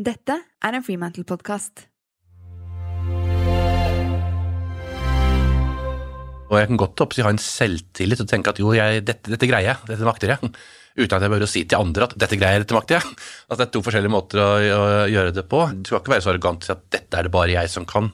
[0.00, 0.32] Dette
[0.64, 1.82] er en Freemantle-podkast.
[6.48, 9.48] Og jeg kan godt oppsi ha en selvtillit og tenke at jo, jeg, dette, dette
[9.50, 10.52] greier jeg, dette makter jeg.
[10.96, 13.12] Uten at jeg behøver å si til andre at dette greier jeg, dette makter jeg.
[13.12, 15.60] Altså, det er to forskjellige måter å, å gjøre det på.
[15.76, 18.08] Du skal ikke være så arrogant til at dette er det bare jeg som kan.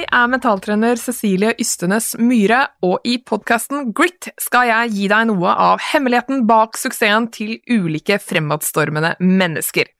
[0.00, 5.52] Jeg er mentaltrener Cecilie Ystenes Myhre, og i podkasten Grit skal jeg gi deg noe
[5.52, 9.90] av hemmeligheten bak suksessen til ulike fremadstormende mennesker.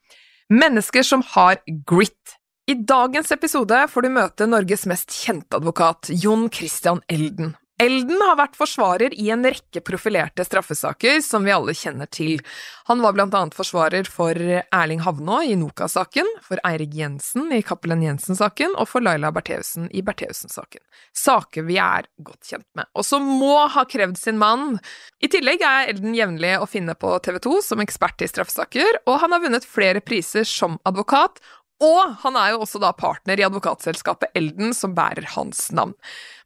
[0.57, 2.39] Mennesker som har grit.
[2.65, 7.53] I dagens episode får du møte Norges mest kjente advokat, Jon Christian Elden.
[7.80, 12.43] Elden har vært forsvarer i en rekke profilerte straffesaker som vi alle kjenner til.
[12.91, 18.03] Han var blant annet forsvarer for Erling Havnå i Noka-saken, for Eirik Jensen i Cappelen
[18.05, 20.83] Jensen-saken og for Laila Bertheussen i Bertheussen-saken.
[21.17, 24.77] Saker vi er godt kjent med, og som må ha krevd sin mann.
[25.25, 29.23] I tillegg er Elden jevnlig å finne på TV 2 som ekspert i straffesaker, og
[29.25, 31.41] han har vunnet flere priser som advokat,
[31.81, 35.95] og han er jo også da partner i advokatselskapet Elden, som bærer hans navn.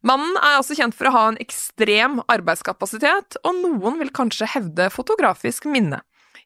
[0.05, 4.91] Mannen er også kjent for å ha en ekstrem arbeidskapasitet, og noen vil kanskje hevde
[4.93, 6.01] fotografisk minne.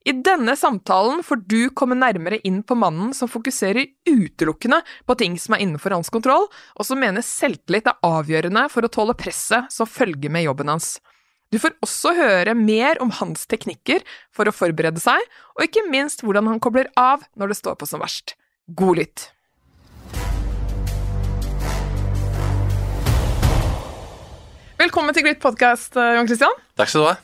[0.07, 5.35] I denne samtalen får du komme nærmere inn på mannen som fokuserer utelukkende på ting
[5.37, 9.67] som er innenfor hans kontroll, og som mener selvtillit er avgjørende for å tåle presset
[9.75, 10.97] som følger med jobben hans.
[11.51, 15.19] Du får også høre mer om hans teknikker for å forberede seg,
[15.57, 18.38] og ikke minst hvordan han kobler av når det står på som verst.
[18.75, 19.23] God lytt.
[24.79, 26.53] Velkommen til Grit podkast, Jon Christian.
[26.77, 27.15] Takk skal du ha.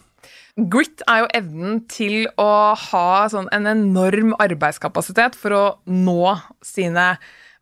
[0.71, 6.33] Grit er jo evnen til å ha sånn en enorm arbeidskapasitet for å nå
[6.65, 7.11] sine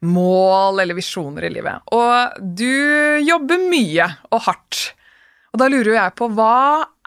[0.06, 1.84] mål eller visjoner i livet.
[1.92, 4.84] Og du jobber mye og hardt.
[5.52, 6.56] Og da lurer jo jeg på hva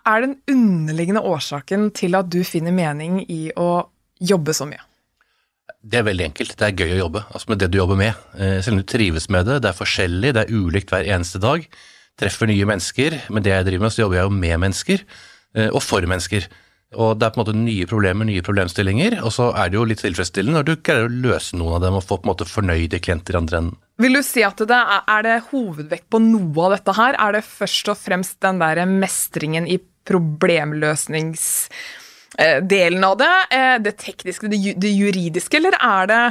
[0.06, 3.86] er den underliggende årsaken til at du finner mening i å
[4.20, 4.84] jobbe så mye?
[5.86, 6.56] Det er veldig enkelt.
[6.58, 8.22] Det er gøy å jobbe altså med det du jobber med.
[8.34, 11.38] Eh, selv om du trives med det, det er forskjellig, det er ulikt hver eneste
[11.42, 11.66] dag.
[12.18, 13.18] Treffer nye mennesker.
[13.30, 15.04] Med det jeg driver med, så jobber jeg jo med mennesker,
[15.54, 16.48] eh, og for mennesker.
[16.96, 19.84] Og det er på en måte nye problemer, nye problemstillinger, og så er det jo
[19.90, 22.46] litt tilfredsstillende når du greier å løse noen av dem og få på en måte
[22.48, 23.76] fornøyde klienter i andre enden.
[24.02, 27.18] Vil du si at det er, det hovedvekt på noe av dette her?
[27.20, 31.46] Er det først og fremst den der mestringen i problemløsnings
[32.68, 33.32] delen av det,
[33.84, 36.24] det tekniske, det juridiske, eller er det,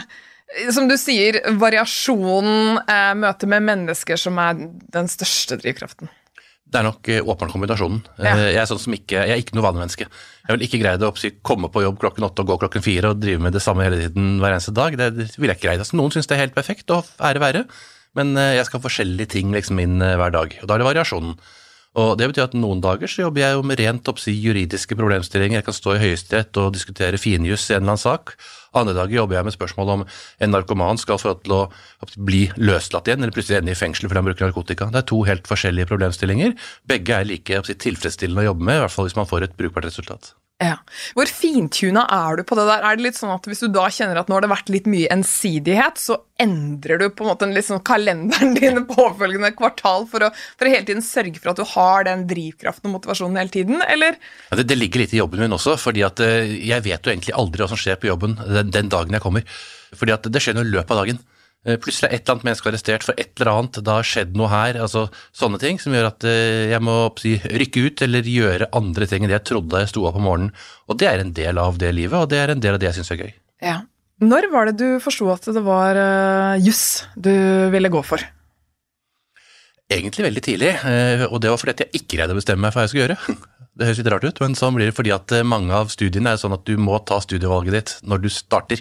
[0.75, 2.83] som du sier, variasjonen,
[3.17, 4.59] møtet med mennesker som er
[4.93, 6.11] den største drivkraften?
[6.65, 7.99] Det er nok åpenbart kombinasjonen.
[8.19, 8.33] Ja.
[8.41, 10.07] Jeg er sånn som ikke, jeg er ikke noe vanemenneske.
[10.09, 13.13] Jeg vil ikke greie det å komme på jobb klokken åtte og gå klokken fire
[13.13, 14.97] og drive med det samme hele tiden hver eneste dag.
[14.99, 15.79] Det vil jeg ikke greie.
[15.79, 17.61] Altså, noen syns det er helt perfekt, og ære være,
[18.17, 20.57] men jeg skal ha forskjellige ting liksom inn hver dag.
[20.61, 21.37] Og da er det variasjonen.
[21.95, 25.61] Og Det betyr at noen dager så jobber jeg jo med rent oppsi juridiske problemstillinger.
[25.61, 28.35] Jeg kan stå i Høyesterett og diskutere finjuss i en eller annen sak.
[28.75, 31.61] Andre dager jobber jeg med spørsmål om en narkoman skal få til å
[32.19, 34.91] bli løslatt igjen, eller plutselig ende i fengsel fordi han bruker narkotika.
[34.91, 36.57] Det er to helt forskjellige problemstillinger.
[36.83, 39.87] Begge er like tilfredsstillende å jobbe med, i hvert fall hvis man får et brukbart
[39.87, 40.35] resultat.
[40.63, 40.77] Ja.
[41.11, 42.83] Hvor fintuna er du på det der?
[42.87, 44.85] Er det litt sånn at Hvis du da kjenner at nå har det vært litt
[44.87, 50.31] mye ensidighet, så endrer du på en måte sånn kalenderen din påfølgende kvartal for å,
[50.55, 53.83] for å, hele tiden sørge for at du har den drivkraften og motivasjonen hele tiden,
[53.83, 54.15] eller?
[54.47, 57.11] Ja, det, det, ligger litt i jobben min også, fordi at eh, jeg vet jo
[57.11, 59.57] egentlig aldri hva som skjer på jobben den, den dagen jeg kommer.
[59.95, 61.19] Fordi at det skjer noe i løpet av dagen.
[61.65, 64.35] Eh, plutselig er et eller annet menneske arrestert for et eller annet, det har skjedd
[64.37, 64.77] noe her.
[64.85, 69.07] altså Sånne ting som gjør at eh, jeg må si, rykke ut eller gjøre andre
[69.09, 70.53] ting enn det jeg trodde jeg sto opp om morgenen.
[70.85, 72.91] Og det er en del av det livet, og det er en del av det
[72.91, 73.33] jeg syns er gøy.
[73.65, 73.79] Ja.
[74.21, 77.33] Når var det du forsto at det var uh, juss du
[77.73, 78.21] ville gå for?
[79.91, 80.69] Egentlig veldig tidlig,
[81.27, 83.35] og det var fordi jeg ikke greide å bestemme meg for hva jeg skulle gjøre.
[83.75, 86.39] Det høres litt rart ut, men sånn blir det fordi at mange av studiene er
[86.39, 88.79] sånn at du må ta studievalget ditt når du starter.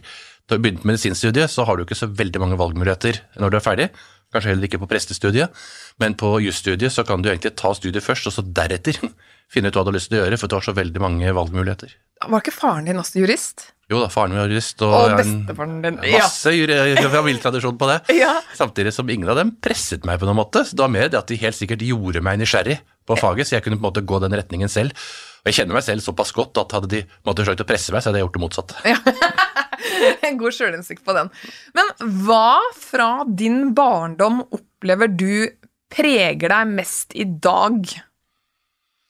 [0.48, 3.64] Da du begynte medisinstudiet, så har du ikke så veldig mange valgmuligheter når du er
[3.64, 3.88] ferdig.
[4.34, 5.54] Kanskje heller ikke på prestestudiet,
[6.02, 8.98] men på jusstudiet så kan du egentlig ta studiet først, og så deretter
[9.52, 11.36] finne ut hva du har lyst til å gjøre, for du har så veldig mange
[11.36, 11.94] valgmuligheter.
[12.24, 13.68] Var ikke faren din også jurist?
[13.92, 15.98] Jo da, faren min var jurist, og, og bestefaren din.
[16.00, 17.10] Masse ja.
[17.12, 17.98] familietradisjon på det.
[18.24, 18.32] Ja.
[18.56, 20.64] Samtidig som ingen av dem presset meg på noen måte.
[20.64, 23.58] Så det var mer det at de helt sikkert gjorde meg nysgjerrig på faget, så
[23.58, 24.96] jeg kunne på en måte gå den retningen selv.
[25.44, 28.00] Og jeg kjenner meg selv såpass godt at hadde de måttet forsøkt å presse meg,
[28.00, 28.80] så hadde jeg gjort det motsatte.
[28.88, 28.96] Ja.
[30.26, 31.30] en god sjølinnsikt på den.
[31.76, 31.92] Men
[32.24, 35.50] hva fra din barndom opplever du
[35.94, 37.84] preger deg mest i dag?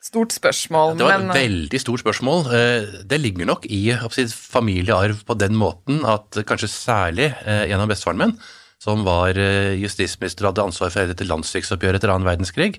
[0.04, 2.42] Stort spørsmål, Det var men et veldig stort spørsmål.
[2.52, 3.86] Eh, Det ligger nok i
[4.28, 8.34] familiearv på den måten at kanskje særlig gjennom en av bestefaren min,
[8.84, 12.76] som var eh, justisminister og hadde ansvar for dette landssviksoppgjøret etter annen verdenskrig,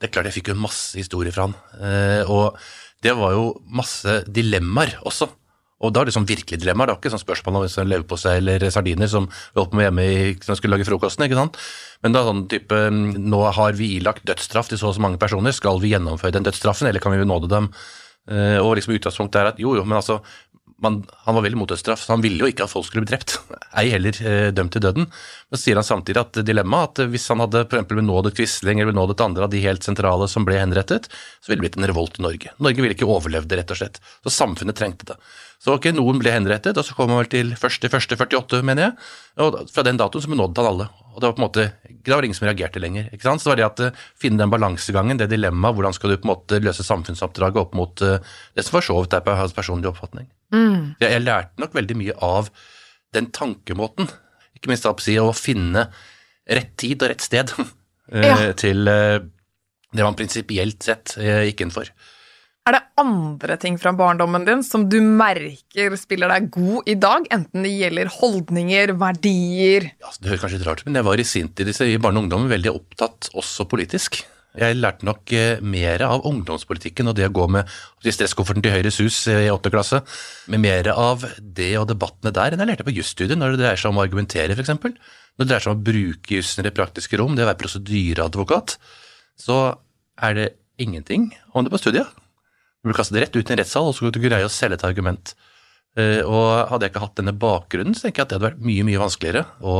[0.00, 1.54] det er klart jeg fikk jo masse historier fra han.
[1.76, 2.56] Eh, Og
[3.04, 5.28] det var jo masse dilemmaer også.
[5.82, 8.36] Og da er det sånn virkelig dilemmaer, det er ikke sånn spørsmål om sånn leverpostei
[8.38, 11.58] eller sardiner som vi holdt på med hjemme i, som skulle lage frokosten, ikke sant.
[12.02, 15.54] Men da sånn type Nå har vi ilagt dødsstraff til så og så mange personer,
[15.56, 17.72] skal vi gjennomføre den dødsstraffen, eller kan vi nåde dem?
[18.30, 20.20] Eh, Og liksom utgangspunktet er at jo, jo, men altså
[20.82, 23.12] man, Han var veldig mot dødsstraff, så han ville jo ikke at folk skulle bli
[23.12, 23.36] drept.
[23.78, 25.06] Ei heller eh, dømt til døden.
[25.06, 28.82] Men så sier han samtidig at dilemmaet at hvis han hadde for eksempel benådet Quisling
[28.82, 31.06] eller benådet andre av de helt sentrale som ble henrettet,
[31.38, 32.54] så ville det blitt en revolt i Norge.
[32.58, 34.02] Norge ville ikke overlevd det, rett og slett.
[34.26, 35.18] Så samfunnet trengte det.
[35.62, 38.94] Så ok, noen ble henrettet, og så kom han vel til 1.1.48, mener jeg.
[39.44, 40.86] Og fra den datoen så benådet han alle.
[41.12, 43.06] Og det var på en måte, det var ingen som reagerte lenger.
[43.14, 43.42] ikke sant?
[43.44, 46.26] Så det var det at eh, finne den balansegangen, det dilemmaet, hvordan skal du på
[46.26, 48.18] en måte løse samfunnsoppdraget opp mot eh,
[48.58, 50.26] det som for så vidt er på hans personlige oppfatning.
[50.50, 52.50] mm, Jeg, jeg lærte nok veldig mye av
[53.14, 54.10] den tankemåten,
[54.58, 55.86] ikke minst si å finne
[56.50, 58.50] rett tid og rett sted eh, Ja.
[58.58, 61.86] til det man prinsipielt sett gikk inn for.
[62.62, 67.24] Er det andre ting fra barndommen din som du merker spiller deg god i dag,
[67.34, 71.18] enten det gjelder holdninger, verdier Ja, det høres kanskje litt rart ut, men jeg var
[71.18, 74.20] i sin tid i barne- og ungdommen veldig opptatt også politisk.
[74.54, 77.74] Jeg lærte nok eh, mer av ungdomspolitikken og det å gå med
[78.04, 80.02] stresskofferten til Høyres hus eh, i åttende klasse,
[80.46, 83.82] med mer av det og debattene der enn jeg lærte på jusstudiet, når det dreier
[83.82, 84.76] seg om å argumentere, f.eks.
[84.78, 87.64] Når det dreier seg om å bruke jussen i det praktiske rom, det å være
[87.64, 88.78] prosedyreadvokat,
[89.50, 89.62] så
[90.22, 92.22] er det ingenting om det på studiet.
[92.82, 94.74] Du blir kastet rett ut i en rettssal, og så skal du greie å selge
[94.80, 95.34] et argument.
[95.96, 98.66] Eh, Og hadde jeg ikke hatt denne bakgrunnen, så tenker jeg at det hadde vært
[98.66, 99.76] mye, mye vanskeligere å,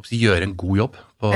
[0.00, 1.32] å gjøre en god jobb på,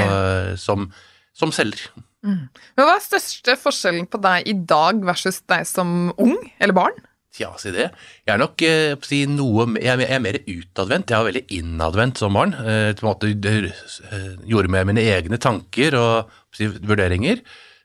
[0.59, 0.89] som,
[1.37, 1.87] som selger.
[2.25, 2.49] Men
[2.81, 6.97] hva er største forskjellen på deg i dag versus deg som ung eller barn?
[7.37, 7.89] Ja, si det.
[8.25, 11.11] Jeg er nok eh, si noe Jeg er, er mer utadvendt.
[11.11, 12.53] Jeg var veldig innadvendt som barn.
[12.63, 17.43] Eh, på en måte eh, Gjorde med mine egne tanker og si, vurderinger.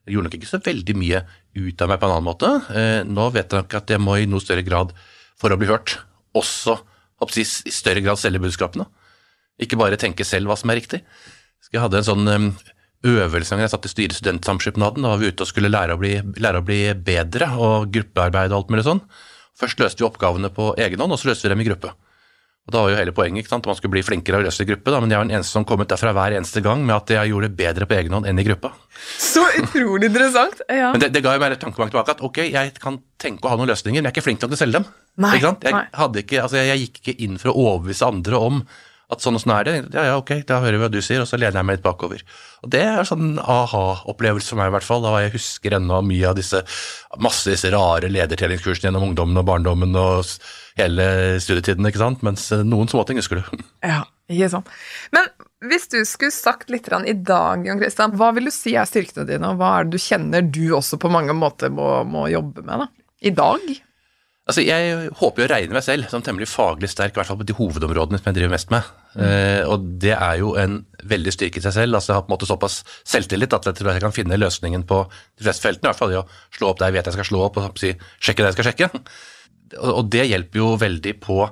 [0.10, 1.20] Jeg gjorde nok ikke så veldig mye
[1.54, 2.50] ut av meg på en annen måte.
[2.74, 4.96] Eh, nå vet jeg nok at jeg må i noe større grad,
[5.38, 6.00] for å bli hørt,
[6.34, 6.80] også
[7.38, 8.88] i større grad selge budskapene.
[9.62, 11.04] Ikke bare tenke selv hva som er riktig.
[11.70, 12.50] Jeg hadde en sånn eh,
[13.06, 15.06] øvelse jeg satt i styret i Studentsamskipnaden.
[15.06, 18.50] Da var vi ute og skulle lære å bli, lære å bli bedre, og gruppearbeid
[18.50, 19.06] og alt mulig sånn.
[19.62, 21.94] Først løste vi oppgavene på egen hånd, og så løste vi dem i gruppe.
[22.70, 23.66] Og Da var jo hele poenget ikke sant?
[23.66, 25.66] man skulle bli flinkere og løse i gruppe, da, men jeg var den eneste som
[25.66, 28.30] kom ut derfra hver eneste gang med at jeg gjorde det bedre på egen hånd
[28.30, 28.70] enn i gruppa.
[29.18, 30.62] Så utrolig interessant.
[30.80, 30.92] Ja.
[30.94, 33.52] Men det, det ga jo meg et tankebank tilbake at ok, jeg kan tenke å
[33.52, 34.86] ha noen løsninger, men jeg er ikke flink nok til å selge dem.
[35.20, 35.66] Nei, ikke sant?
[35.66, 38.62] Jeg, ikke, altså jeg, jeg gikk ikke inn for å overbevise andre om
[39.10, 39.74] at sånn og sånn er det.
[39.96, 41.86] Ja, ja, ok, da hører vi hva du sier, og så lener jeg meg litt
[41.86, 42.22] bakover.
[42.62, 45.02] Og Det er sånn aha-opplevelse for meg, i hvert fall.
[45.06, 46.62] Da jeg husker ennå mye av disse
[47.18, 50.30] masse disse rare ledertreningskursene gjennom ungdommen og barndommen og
[50.78, 51.10] hele
[51.42, 52.22] studietiden, ikke sant.
[52.26, 53.66] Mens eh, noen småting husker du.
[53.90, 54.70] Ja, ikke sant.
[55.16, 55.26] Men
[55.72, 59.26] hvis du skulle sagt litt i dag, Jon Christian, hva vil du si er styrkene
[59.26, 62.62] dine, og hva er det du kjenner du også på mange måter må, må jobbe
[62.62, 62.92] med da?
[63.26, 63.66] I dag?
[64.50, 67.38] Altså, Jeg håper jo å regne meg selv som temmelig faglig sterk, i hvert fall
[67.38, 68.88] på de hovedområdene som jeg driver mest med.
[69.22, 70.80] Eh, og det er jo en
[71.12, 71.94] veldig styrke i seg selv.
[72.00, 74.88] altså Jeg har på en måte såpass selvtillit at jeg tror jeg kan finne løsningen
[74.90, 75.86] på de fleste feltene.
[75.86, 76.26] I hvert fall i å
[76.58, 78.70] slå opp der jeg vet jeg skal slå opp, og si, sjekke det jeg skal
[78.72, 78.90] sjekke.
[79.86, 81.44] Og, det hjelper jo veldig på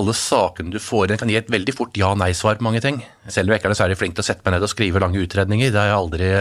[0.00, 3.02] alle sakene du får inn, kan gi et veldig fort ja-nei-svar på mange ting.
[3.28, 5.20] Selv om jeg ikke er særlig flink til å sette meg ned og skrive lange
[5.20, 5.68] utredninger.
[5.68, 6.32] Det har jeg aldri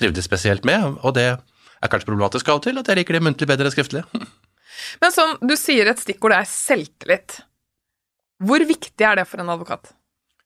[0.00, 3.22] trivdes spesielt med, og det er kanskje problematisk av og til, at jeg liker det
[3.28, 4.02] muntlig bedre enn skriftlig.
[5.02, 7.40] Men sånn, du sier et stikkord er selvtillit.
[8.44, 9.92] Hvor viktig er det for en advokat?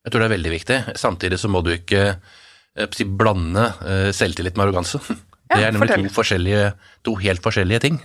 [0.02, 0.78] Jeg tror det er veldig viktig.
[0.98, 5.02] Samtidig så må du ikke eh, si, blande eh, selvtillit med arroganse.
[5.52, 6.60] Ja, det er nemlig to,
[7.04, 7.98] to helt forskjellige ting.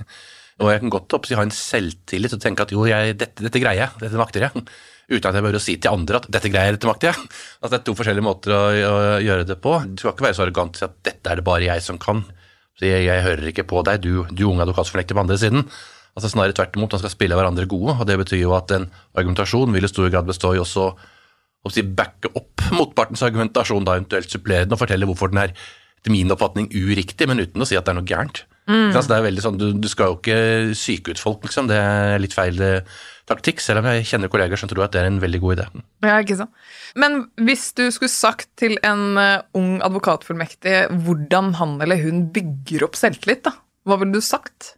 [0.59, 3.39] Og jeg kan godt opp, si, ha en selvtillit og tenke at jo, jeg, dette,
[3.45, 4.63] dette greier jeg, dette makter jeg.
[5.13, 7.29] Uten at jeg behøver å si til andre at dette greier jeg, dette makter jeg.
[7.61, 9.77] Altså, det er to forskjellige måter å, å gjøre det på.
[9.93, 12.01] Du skal ikke være så arrogant og si at dette er det bare jeg som
[12.03, 12.25] kan.
[12.75, 15.63] Så jeg, jeg hører ikke på deg, du, du unge advokatfornekter på andre siden.
[16.17, 18.87] Altså Snarere tvert imot, man skal spille hverandre gode, og det betyr jo at en
[19.13, 20.87] argumentasjon vil i stor grad bestå i også
[21.67, 25.53] å si, backe opp motpartens argumentasjon, da eventuelt supplere den og fortelle hvorfor den er
[25.97, 28.45] etter min oppfatning uriktig, men uten å si at det er noe gærent.
[28.67, 28.91] Mm.
[28.91, 30.39] Altså, det er veldig sånn, du, du skal jo ikke
[30.75, 31.69] syke ut folk, liksom.
[31.71, 32.97] Det er litt feil eh,
[33.29, 35.67] taktikk, selv om jeg kjenner kolleger som tror at det er en veldig god idé.
[36.05, 36.65] Ja, ikke sant.
[36.99, 40.75] Men hvis du skulle sagt til en eh, ung advokatfullmektig
[41.07, 43.55] hvordan han eller hun bygger opp selvtillit, da,
[43.87, 44.76] hva ville du sagt?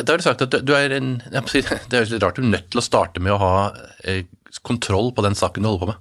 [0.00, 2.56] Da har du sagt at du, er en Det høres litt rart ut, du er
[2.56, 3.54] nødt til å starte med å ha
[4.02, 4.24] eh,
[4.66, 6.00] kontroll på den saken du holder på med.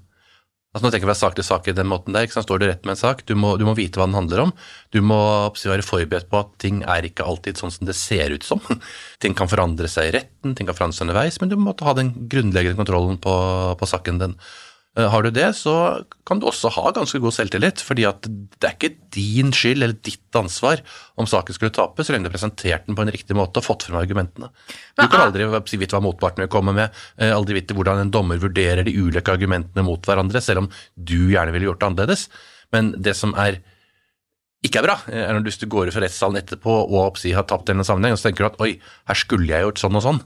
[0.73, 2.25] Altså Nå tenker jeg fra sak til sak i den måten der.
[2.25, 2.47] ikke sant?
[2.47, 4.53] Står du rett med en sak, du må, du må vite hva den handler om.
[4.89, 5.19] Du må
[5.53, 8.62] være forberedt på at ting er ikke alltid sånn som det ser ut som.
[9.21, 11.93] Ting kan forandre seg i retten, ting kan forandre seg underveis, men du må ha
[11.95, 13.35] den grunnleggende kontrollen på,
[13.77, 14.33] på saken din.
[14.97, 18.67] Eh, Har du det, så kan du også ha ganske god selvtillit, fordi at det
[18.67, 20.83] er ikke din skyld eller ditt ansvar
[21.17, 23.65] om saken skulle tape, så lenge du har presentert den på en riktig måte og
[23.65, 24.51] fått frem argumentene.
[25.00, 25.47] Du kan aldri
[25.81, 29.33] vite hva motparten vil komme med, eh, aldri vite hvordan en dommer vurderer de ulike
[29.33, 32.27] argumentene mot hverandre, selv om du gjerne ville gjort det annerledes.
[32.71, 33.63] Men det som er
[34.63, 37.69] ikke er bra, eh, er når du går ut fra rettssalen etterpå og har tapt
[37.69, 40.21] en sammenheng, og så tenker du at oi, her skulle jeg gjort sånn og sånn.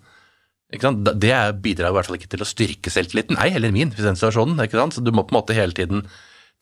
[0.67, 4.17] Det bidrar i hvert fall ikke til å styrke selvtilliten, ei heller min, i den
[4.19, 4.59] situasjonen.
[4.65, 4.97] Ikke sant?
[4.97, 6.03] Så du må på en måte hele tiden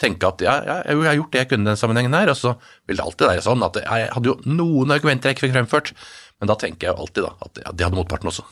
[0.01, 2.37] tenke at ja, ja, jeg har gjort det jeg kunne i den sammenhengen her, og
[2.37, 2.53] så
[2.85, 5.93] vil det alltid være sånn at jeg hadde jo noen argumenter jeg ikke fikk fremført,
[6.39, 8.45] men da tenker jeg jo alltid da, at ja, det hadde motparten også.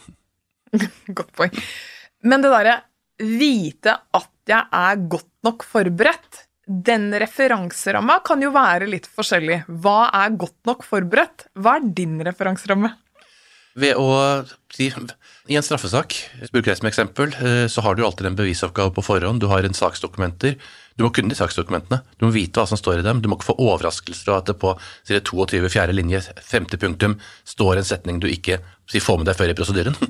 [1.20, 1.60] Godt poeng.
[2.24, 2.80] Men det derre
[3.20, 9.66] vite at jeg er godt nok forberedt, den referanseramma kan jo være litt forskjellig.
[9.84, 11.48] Hva er godt nok forberedt?
[11.60, 12.94] Hva er din referanseramme?
[13.74, 14.08] Ved å
[14.74, 14.92] si
[15.50, 16.14] I en straffesak,
[16.54, 19.42] bruker jeg som eksempel, eh, så har du alltid en bevisoppgave på forhånd.
[19.42, 20.56] Du har en saksdokumenter.
[20.96, 22.00] Du må kunne de saksdokumentene.
[22.20, 23.20] Du må vite hva som står i dem.
[23.20, 24.72] Du må ikke få overraskelser av at det på
[25.04, 27.18] side 22, fjerde linje, femte punktum,
[27.50, 30.00] står en setning du ikke si, får med deg før i prosedyren.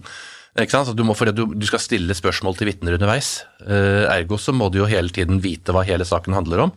[0.53, 3.39] Du, må, du, du skal stille spørsmål til vitner underveis.
[3.65, 6.73] Eh, ergo så må du jo hele tiden vite hva hele saken handler om.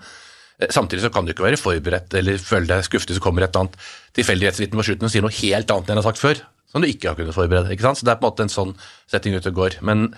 [0.57, 3.45] Eh, Samtidig så kan du ikke være forberedt eller føle deg skuffet hvis det kommer
[3.45, 3.76] et eller annet
[4.16, 6.40] tilfeldighetsvitne på slutten og sier noe helt annet enn jeg har sagt før,
[6.76, 7.73] som du ikke har kunnet forberede.
[7.73, 7.99] ikke sant?
[8.00, 8.76] Så det er på en måte en sånn
[9.09, 9.78] setting ute og går.
[9.87, 10.11] Men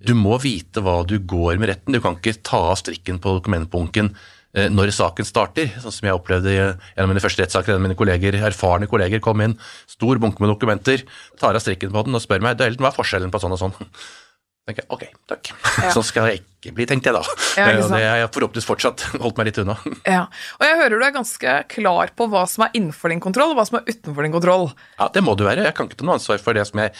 [0.00, 1.92] du må vite hva du går med retten.
[1.92, 4.12] Du kan ikke ta av strikken på dokumentbunken
[4.54, 6.60] eh, når saken starter, sånn som jeg opplevde i-
[6.96, 7.74] gjennom mine første rettssaker.
[7.74, 9.58] En av mine kolleger, erfarne kolleger kom inn,
[9.90, 11.04] stor bunke med dokumenter,
[11.38, 13.76] tar av strikken på den og spør meg hva er forskjellen på sånn og sånn.
[14.68, 15.50] tenker jeg, ok, takk.
[15.82, 15.90] Ja.
[15.96, 17.22] Sånn skal jeg ikke bli, tenkte jeg da.
[17.56, 19.76] Ja, og det har jeg forhåpentligvis fortsatt holdt meg litt unna.
[20.04, 20.24] Ja.
[20.58, 23.60] Og jeg hører du er ganske klar på hva som er innenfor din kontroll, og
[23.60, 24.68] hva som er utenfor din kontroll.
[24.98, 25.64] Ja, det må du være.
[25.70, 26.94] Jeg kan ikke ta noe ansvar for det som jeg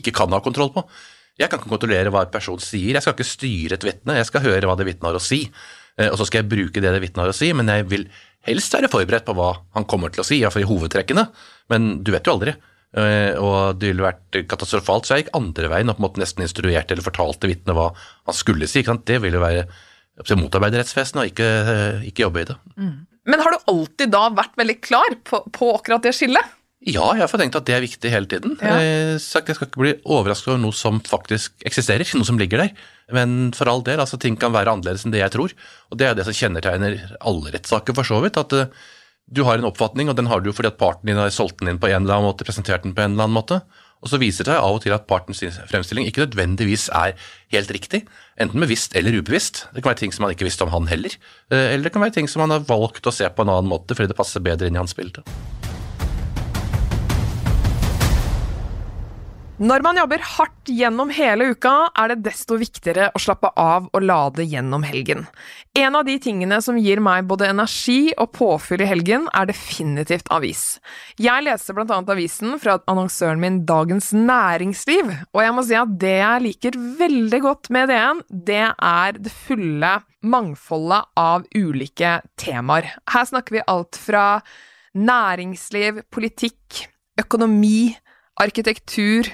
[0.00, 0.86] ikke kan ha kontroll på.
[1.40, 4.28] Jeg kan ikke kontrollere hva en person sier, jeg skal ikke styre et vitne, jeg
[4.28, 5.38] skal høre hva det vitnet har å si.
[5.96, 8.04] Eh, Og så skal jeg bruke det det vitnet har å si, men jeg vil
[8.48, 11.24] helst være forberedt på hva han kommer til å si, iallfall i hovedtrekkene.
[11.72, 12.52] Men du vet jo aldri.
[12.92, 16.20] Eh, Og det ville vært katastrofalt, så jeg gikk andre veien og på en måte
[16.20, 18.82] nesten instruerte eller fortalte vitnet hva han skulle si.
[18.82, 19.66] Det ville være
[20.20, 22.56] å motarbeide rettsvesenet og ikke, eh, ikke jobbe i det.
[23.24, 26.58] Men har du alltid da vært veldig klar på, på akkurat det skillet?
[26.82, 28.56] Ja, jeg har tenkt at det er viktig hele tiden.
[28.58, 28.74] Ja.
[28.82, 32.58] Eh, så jeg skal ikke bli overrasket over noe som faktisk eksisterer, noe som ligger
[32.64, 32.72] der.
[33.14, 35.54] Men for all del, altså ting kan være annerledes enn det jeg tror.
[35.92, 38.36] Og det er det som kjennetegner alle rettssaker, for så vidt.
[38.42, 38.50] At
[39.30, 41.60] du har en oppfatning, og den har du jo fordi at parten din har solgt
[41.60, 43.60] den inn på en eller annen måte, presentert den på en eller annen måte.
[44.02, 47.14] Og så viser det seg av og til at partens fremstilling ikke nødvendigvis er
[47.54, 48.02] helt riktig.
[48.40, 49.68] Enten bevisst eller ubevisst.
[49.70, 51.14] Det kan være ting som han ikke visste om han heller.
[51.52, 53.70] Eh, Eller det kan være ting som han har valgt å se på en annen
[53.70, 55.22] måte fordi det passer bedre inn i hans bilde.
[59.62, 64.02] Når man jobber hardt gjennom hele uka, er det desto viktigere å slappe av og
[64.02, 65.28] lade gjennom helgen.
[65.78, 70.26] En av de tingene som gir meg både energi og påfyll i helgen, er definitivt
[70.34, 70.80] avis.
[71.14, 75.92] Jeg leser blant annet avisen fra annonsøren min Dagens Næringsliv, og jeg må si at
[76.02, 79.92] det jeg liker veldig godt med DN, det er det fulle
[80.26, 82.90] mangfoldet av ulike temaer.
[83.14, 84.26] Her snakker vi alt fra
[84.98, 86.88] næringsliv, politikk,
[87.22, 87.92] økonomi,
[88.42, 89.30] arkitektur,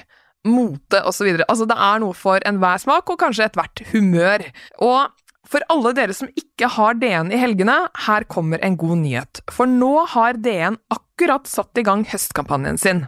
[0.47, 1.31] mote osv.
[1.47, 4.45] Altså, det er noe for enhver smak, og kanskje ethvert humør.
[4.85, 5.09] Og
[5.49, 9.41] for alle dere som ikke har DN i helgene, her kommer en god nyhet.
[9.51, 13.07] For nå har DN akkurat satt i gang høstkampanjen sin.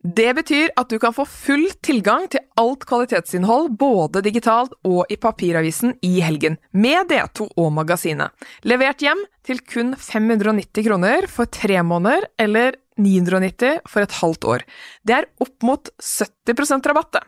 [0.00, 5.18] Det betyr at du kan få full tilgang til alt kvalitetsinnhold, både digitalt og i
[5.20, 8.32] papiravisen i helgen, med D2 og magasinet.
[8.64, 14.64] Levert hjem til kun 590 kroner for tre måneder, eller 990 for et halvt år.
[15.06, 17.24] Det er opp mot 70 rabatt, det.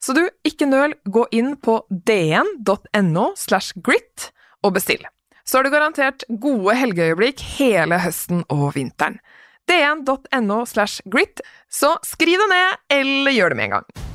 [0.00, 4.30] Så du, ikke nøl, gå inn på dn.no slash grit
[4.64, 5.04] og bestill.
[5.44, 9.20] Så har du garantert gode helgeøyeblikk hele høsten og vinteren.
[9.68, 14.13] dn.no slash grit, så skriv det ned, eller gjør det med en gang.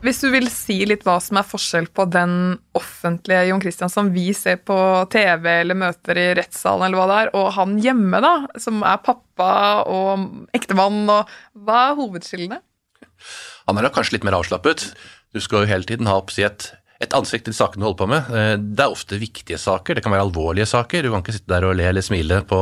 [0.00, 2.32] Hvis du vil si litt hva som er forskjell på den
[2.78, 4.76] offentlige Jon Christian som vi ser på
[5.12, 9.02] TV eller møter i rettssalen, eller hva det er, og han hjemme, da, som er
[9.04, 9.50] pappa
[9.84, 11.28] og ektemann, og
[11.66, 12.62] hva er hovedskillene?
[13.68, 14.86] Han er da kanskje litt mer avslappet.
[15.36, 16.70] Du skal jo hele tiden ha opp si et,
[17.04, 18.30] et ansikt til sakene du holder på med.
[18.32, 21.04] Eh, Det er ofte viktige saker, det kan være alvorlige saker.
[21.04, 22.60] Du kan ikke sitte der og le eller smile på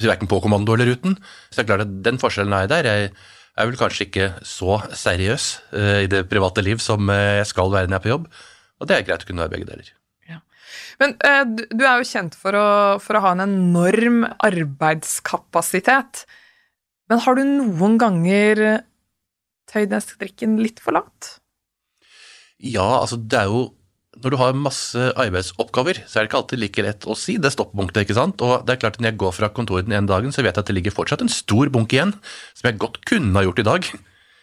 [0.00, 1.18] verken på kommando eller uten.
[1.52, 2.88] Så det er klart at den forskjellen er der.
[2.88, 3.12] Jeg
[3.60, 7.72] er vel kanskje ikke så seriøs eh, i det private liv som eh, jeg skal
[7.72, 8.28] være når jeg er på jobb.
[8.80, 9.96] Og det er greit å kunne være begge deler.
[11.00, 12.68] Men eh, du, du er jo kjent for å,
[13.00, 16.26] for å ha en enorm arbeidskapasitet.
[17.10, 18.60] Men har du noen ganger
[19.70, 21.38] tøyd den strikken litt for langt?
[22.60, 23.62] Ja, altså det er jo
[24.20, 27.52] Når du har masse arbeidsoppgaver, så er det ikke alltid like lett å si det
[27.54, 28.42] stoppunktet, ikke sant.
[28.44, 30.52] Og det er klart at når jeg går fra kontoret den ene dagen, så vet
[30.52, 32.12] jeg at det ligger fortsatt en stor bunke igjen
[32.58, 33.88] som jeg godt kunne ha gjort i dag.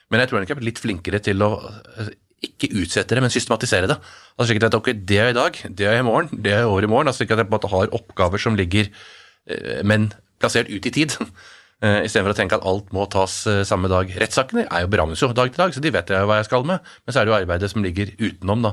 [0.09, 1.51] Men jeg tror nok jeg er blitt flinkere til å
[1.99, 2.09] eh,
[2.47, 3.99] ikke utsette det, men systematisere det.
[4.37, 6.87] Altså slik at ok, Det er i dag, det er i morgen, det er over
[6.87, 7.11] i morgen.
[7.11, 8.89] altså slik at jeg på en måte har oppgaver som ligger,
[9.45, 10.09] eh, men
[10.41, 11.13] plassert ut i tid.
[11.77, 13.33] Uh, Istedenfor å tenke at alt må tas
[13.69, 14.09] samme dag.
[14.17, 16.65] Rettssakene er jo berammes jo dag til dag, så de vet jeg hva jeg skal
[16.65, 16.81] med.
[17.05, 18.71] Men så er det jo arbeidet som ligger utenom, da.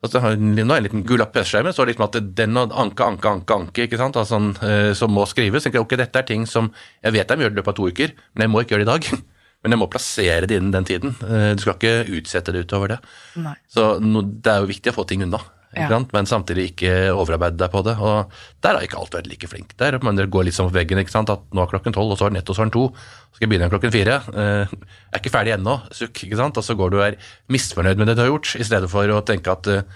[0.00, 2.72] Altså, nå er en, liten gul lapp på så er det liksom at den og
[2.72, 5.66] anke, anke, anke, anke, ikke sant, altså, uh, som må skrives.
[5.66, 6.70] Så jeg, ok, Dette er ting som
[7.04, 8.86] jeg vet jeg må gjøre i løpet av to uker, men jeg må ikke gjøre
[8.86, 9.10] det i dag.
[9.60, 11.10] Men jeg må plassere det innen den tiden.
[11.20, 12.96] Du skal ikke utsette det utover det.
[13.44, 13.52] Nei.
[13.68, 15.36] Så no, det er jo viktig å få ting unna.
[15.76, 15.86] Ja.
[16.10, 17.94] Men samtidig ikke overarbeide deg på det.
[18.02, 18.32] Og
[18.64, 19.76] der har ikke alt vært like flink.
[19.78, 20.98] Der men det går litt som på veggen.
[20.98, 21.30] ikke sant?
[21.30, 22.84] At nå er klokken tolv, og så er det nett, og så er den to.
[23.30, 24.18] Så skal jeg begynne klokken fire.
[24.34, 24.76] Eh,
[25.14, 26.24] er ikke ferdig ennå, sukk.
[26.26, 26.58] ikke sant?
[26.58, 27.18] Og så går du og er
[27.54, 29.86] misfornøyd med det du har gjort, i stedet for å tenke at eh,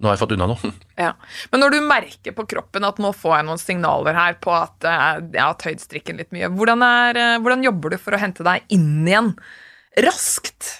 [0.00, 0.72] nå har jeg fått unna noe.
[1.00, 1.14] Ja.
[1.52, 4.84] Men når du merker på kroppen at nå får jeg noen signaler her på at
[4.88, 8.20] eh, jeg har tøyd strikken litt mye, hvordan, er, eh, hvordan jobber du for å
[8.20, 9.34] hente deg inn igjen
[10.04, 10.74] raskt?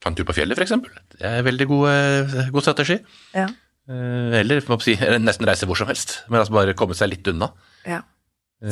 [0.00, 0.76] Ta en tur på fjellet, f.eks.
[1.16, 3.00] Det er en veldig god, eh, god strategi.
[3.34, 3.48] Ja.
[3.88, 4.96] Eh, Eller si,
[5.28, 7.52] nesten reise hvor som helst, men altså bare komme seg litt unna.
[7.86, 8.02] ja.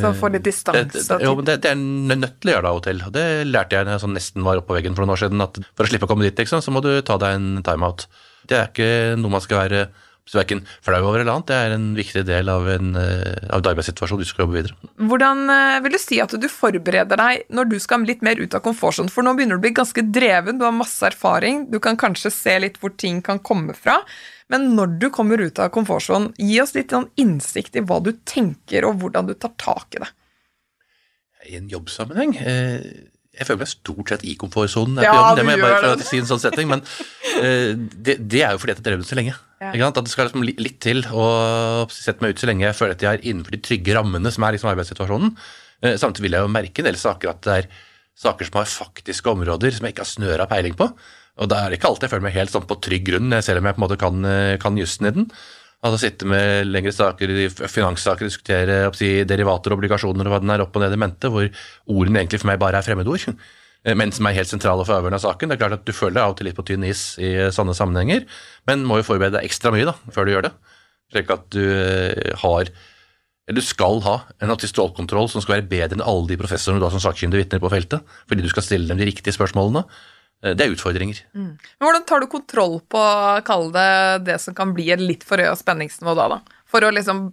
[0.00, 0.96] Så få litt distanse.
[0.96, 3.02] det, jo, men det, det er nødt til å gjøre det av og til.
[3.04, 5.20] og Det lærte jeg når jeg sånn nesten var oppå på veggen for noen år
[5.20, 5.44] siden.
[5.44, 8.06] at For å slippe å komme dit, sant, så må du ta deg en timeout.
[8.48, 8.88] Det er ikke
[9.20, 9.82] noe man skal være
[10.32, 11.50] verken flau over eller annet.
[11.50, 14.76] Det er en viktig del av en, eh, av en arbeidssituasjon du skal jobbe videre.
[14.96, 18.56] Hvordan eh, vil du si at du forbereder deg når du skal litt mer ut
[18.56, 19.12] av komfortsonen?
[19.12, 22.32] For nå begynner du å bli ganske dreven, du har masse erfaring, du kan kanskje
[22.32, 24.00] se litt hvor ting kan komme fra.
[24.52, 28.12] Men når du kommer ut av komfortsonen, gi oss litt sånn innsikt i hva du
[28.28, 30.12] tenker, og hvordan du tar tak i det.
[31.44, 32.84] I en jobbsammenheng eh,
[33.36, 35.02] Jeg føler meg stort sett i komfortsonen.
[35.04, 36.84] Ja, det må jeg bare si en sånn setting, men
[37.34, 39.34] det, det er jo fordi jeg har drevet så lenge.
[39.72, 39.88] Ja.
[39.88, 41.26] At det skal liksom litt til å
[41.92, 44.44] sette meg ut så lenge jeg føler at jeg er innenfor de trygge rammene som
[44.46, 45.34] er liksom arbeidssituasjonen.
[45.82, 47.68] Eh, Samtidig vil jeg jo merke en del saker at det er
[48.24, 50.90] saker som har faktiske områder som jeg ikke har snøra peiling på.
[51.42, 53.58] Og da er det ikke alltid jeg føler meg helt sånn på trygg grunn, selv
[53.58, 55.26] om jeg på en måte kan, eh, kan jussen i den.
[55.84, 57.32] Altså sitte med lengre saker,
[57.68, 61.44] finanssaker, diskutere si, derivater, obligasjoner og hva den er opp og ned i mente, hvor
[61.92, 63.34] ordene egentlig for meg bare er fremmedord, eh,
[63.92, 65.50] men som er helt sentrale for avhørende av saken.
[65.50, 67.34] Det er klart at Du føler deg av og til litt på tynn is i
[67.36, 68.24] eh, sånne sammenhenger,
[68.70, 70.54] men må jo forberede deg ekstra mye da, før du gjør det.
[71.12, 72.72] Slik at du eh, har
[73.44, 76.86] eller du skal ha en stålkontroll som skal være bedre enn alle de professorene du
[76.86, 79.84] har som sakkyndige vitner på feltet, fordi du skal stille dem de riktige spørsmålene.
[80.44, 81.20] Eh, Det er utfordringer.
[81.34, 83.02] Men hvordan tar du kontroll på,
[83.44, 86.62] kall det, det som kan bli et litt forhøya spenningsnivå da, da?
[86.64, 87.26] For å liksom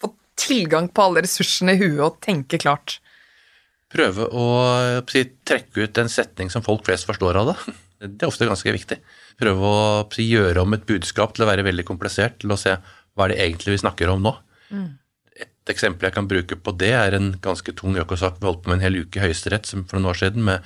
[0.00, 2.98] få tilgang på alle ressursene i huet og tenke klart.
[3.88, 4.46] Prøve å
[4.82, 7.56] eh, si, trekke ut en setning som folk flest forstår av det.
[8.04, 8.98] Det er ofte ganske viktig.
[9.40, 9.78] Prøve å
[10.12, 13.32] si, gjøre om et budskap til å være veldig komplisert, til å se hva er
[13.34, 14.34] det egentlig vi snakker om nå.
[15.38, 18.70] Et eksempel jeg kan bruke på det, er en ganske tung økosak vi holdt på
[18.70, 20.62] med en hel uke i Høyesterett som- for noen år siden, med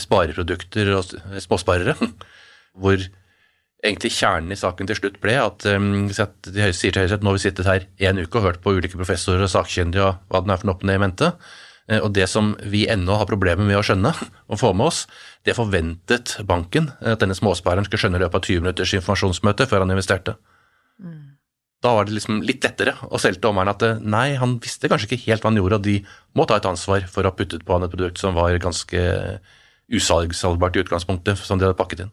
[0.00, 1.10] spareprodukter og
[1.44, 1.96] småsparere.
[2.80, 2.96] Hvor
[3.82, 7.32] egentlig kjernen i saken til slutt ble at, um, at de sier til Høyesterett nå
[7.32, 10.40] har vi sittet her en uke og hørt på ulike professorer og sakkyndige og hva
[10.44, 11.32] den er for noe på det i mente.
[11.88, 14.12] Eh, Og det som vi ennå har problemer med å skjønne
[14.50, 15.06] og få med oss,
[15.44, 19.84] det forventet banken at denne småspareren skulle skjønne i løpet av 20 minutters informasjonsmøte før
[19.84, 20.36] han investerte.
[21.82, 24.86] Da var det liksom litt lettere å selge til omverdenen at eh, nei, han visste
[24.90, 25.96] kanskje ikke helt hva han gjorde, og de
[26.38, 29.02] må ta et ansvar for å ha puttet på han et produkt som var ganske
[29.92, 32.12] usalgsalgbart i utgangspunktet, som de hadde pakket inn.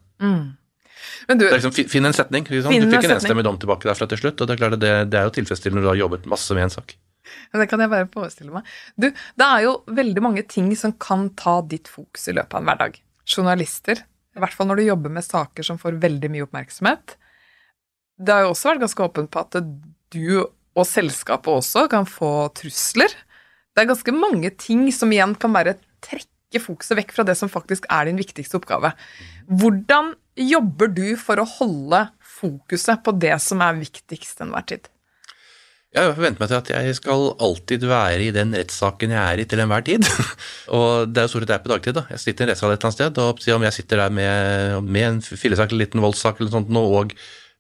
[1.29, 2.47] Men du, Det er liksom, Finn en setning.
[2.49, 2.73] Liksom.
[2.73, 4.79] Finn Du fikk en en enstemmig dom tilbake derfra til slutt, og det er klart
[4.82, 6.95] det, det er jo tilfredsstillende når du har jobbet masse med en sak.
[7.62, 8.68] det kan jeg bare forestille meg.
[8.96, 12.63] Du, det er jo veldig mange ting som kan ta ditt fokus i løpet av
[12.63, 13.02] en hverdag.
[13.30, 14.04] Journalister,
[14.36, 17.18] i hvert fall når du jobber med saker som får veldig mye oppmerksomhet.
[18.20, 19.60] Det har jo også vært ganske åpent på at
[20.13, 20.24] du
[20.80, 23.13] og selskapet også kan få trusler.
[23.74, 27.52] Det er ganske mange ting som igjen kan bare trekke fokuset vekk fra det som
[27.52, 28.94] faktisk er din viktigste oppgave.
[29.50, 32.06] Hvordan jobber du for å holde
[32.39, 34.89] fokuset på det som er viktigst enhver tid?
[35.89, 39.45] Jeg forventer meg til at jeg skal alltid være i den rettssaken jeg er i
[39.49, 40.06] til enhver tid.
[40.78, 41.97] og det er jo stort sett er på dagtid.
[41.97, 42.04] da.
[42.13, 44.86] Jeg sitter i en rettssal et eller annet sted, og om jeg sitter der med,
[44.86, 47.15] med en fillesak en liten voldssak eller noe sånt nå, og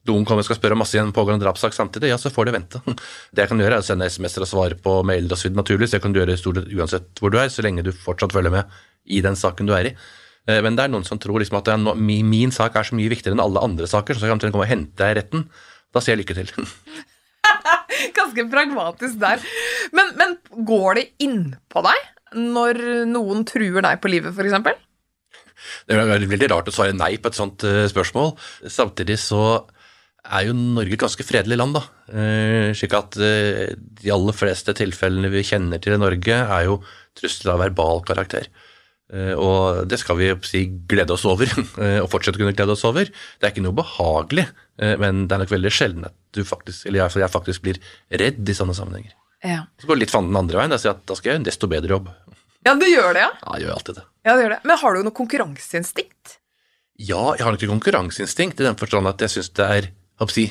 [0.09, 2.55] noen kommer og skal spørre masse i en pågående drapssak samtidig, ja, så får de
[2.59, 2.83] vente.
[3.33, 5.97] Det jeg kan gjøre, er å sende SMS-er og svare på mailer og så naturligvis.
[5.97, 8.53] Det kan du gjøre stort sett uansett hvor du er, så lenge du fortsatt følger
[8.53, 9.97] med i den saken du er i.
[10.45, 13.09] Eh, Men det er noen som tror liksom at no, min, sak er så mye
[13.09, 15.49] viktigere enn alle andre saker, så jeg kan komme og hente retten.
[15.89, 16.53] Da sier jeg lykke til.
[18.19, 19.43] Ganske pragmatisk der.
[19.95, 22.07] Men, men går det innpå deg
[22.37, 22.77] når
[23.09, 24.85] noen truer deg på livet, f.eks.?
[25.89, 28.35] Det er veldig- rart å svare nei på et sånt eh, spørsmål.
[28.69, 29.65] Samtidig så
[30.29, 31.83] er jo Norge et ganske fredelig land, da.
[32.13, 36.79] Eh, slik at eh, de aller fleste tilfellene vi kjenner til i Norge, er jo
[37.17, 38.49] trusler av verbal karakter.
[39.09, 41.49] Og det skal vi si, glede oss over,
[42.03, 43.09] og fortsette å kunne glede oss over.
[43.09, 44.68] Det er ikke noe behagelig, eh,
[45.01, 47.79] men det er nok veldig sjelden at du faktisk, eller jeg, jeg faktisk blir
[48.21, 49.15] redd i sånne sammenhenger.
[49.45, 49.63] Ja.
[49.79, 50.75] Så går det litt fanden den andre veien.
[50.79, 52.09] Sier at da skal jeg gjøre en desto bedre jobb.
[52.67, 53.31] ja, du gjør det, ja?
[53.43, 54.05] Ja, jeg gjør alltid det.
[54.27, 54.61] ja det gjør det.
[54.71, 56.39] Men har du noe konkurranseinstinkt?
[56.99, 59.91] Ja, jeg har nok ikke konkurranseinstinkt i den forstand at jeg syns det er
[60.33, 60.49] si,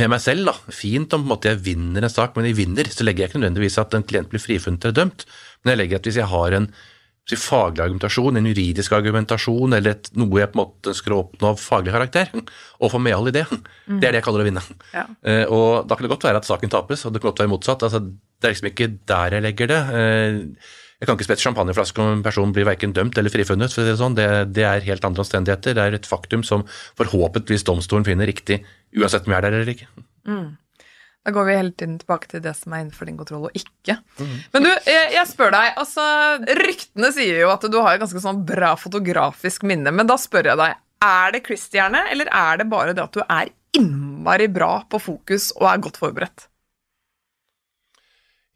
[0.00, 2.56] med meg selv da, fint om på en måte jeg vinner en sak, men jeg
[2.60, 5.26] vinner, så legger jeg ikke nødvendigvis at en klient blir frifunnet eller dømt,
[5.60, 6.99] men jeg legger at hvis jeg har en jeg
[7.30, 11.22] si, faglig argumentasjon, en juridisk argumentasjon, eller et, noe jeg på en måte ønsker å
[11.24, 12.34] oppnå av faglig karakter,
[12.80, 13.46] og få medhold i det,
[13.86, 14.64] det er det jeg kaller å vinne.
[14.96, 15.06] Ja.
[15.22, 17.54] Eh, og da kan det godt være at saken tapes, og det kan godt være
[17.54, 17.86] motsatt.
[17.88, 19.80] Altså, det er liksom ikke der jeg legger det.
[19.96, 23.72] Eh, jeg kan ikke spette champagneflaske om en person blir verken dømt eller frifunnet.
[23.72, 24.16] for å si Det sånn.
[24.18, 25.76] Det, det er helt andre omstendigheter.
[25.76, 26.66] Det er et faktum som
[27.00, 28.60] forhåpentligvis domstolen finner riktig,
[28.92, 29.88] uansett om jeg er der eller ikke.
[31.26, 33.98] Da går vi hele tiden tilbake til det som er innenfor din kontroll og ikke.
[34.54, 36.04] Men du, jeg, jeg spør deg, altså
[36.62, 40.52] Ryktene sier jo at du har et ganske sånn bra fotografisk minne, men da spør
[40.52, 44.80] jeg deg, er det Christiane, eller er det bare det at du er innmari bra
[44.90, 46.46] på fokus og er godt forberedt?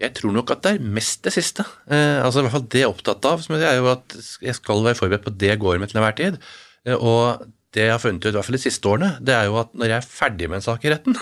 [0.02, 1.64] Jeg tror nok at det er mest det siste.
[1.86, 4.56] Eh, altså i hvert fall det jeg er opptatt av, som er jo at jeg
[4.58, 6.40] skal være forberedt på det jeg går med til enhver tid.
[6.88, 7.44] Eh, og
[7.76, 9.70] det jeg har funnet ut, i hvert fall de siste årene, det er jo at
[9.76, 11.16] når jeg er ferdig med en sak i retten,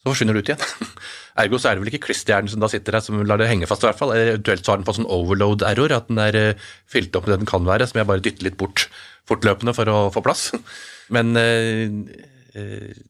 [0.00, 0.92] så forsvinner det ut igjen.
[1.42, 3.68] Ergo så er det vel ikke klisterhjernen som da sitter der som lar det henge
[3.68, 4.14] fast, i hvert fall.
[4.16, 7.42] Eventuelt så har den fått sånn overload-error, at den er eh, fylt opp med det
[7.42, 8.86] den kan være, som jeg bare dytter litt bort
[9.28, 10.46] fortløpende for å få plass.
[11.14, 11.92] Men eh,
[12.56, 13.02] eh,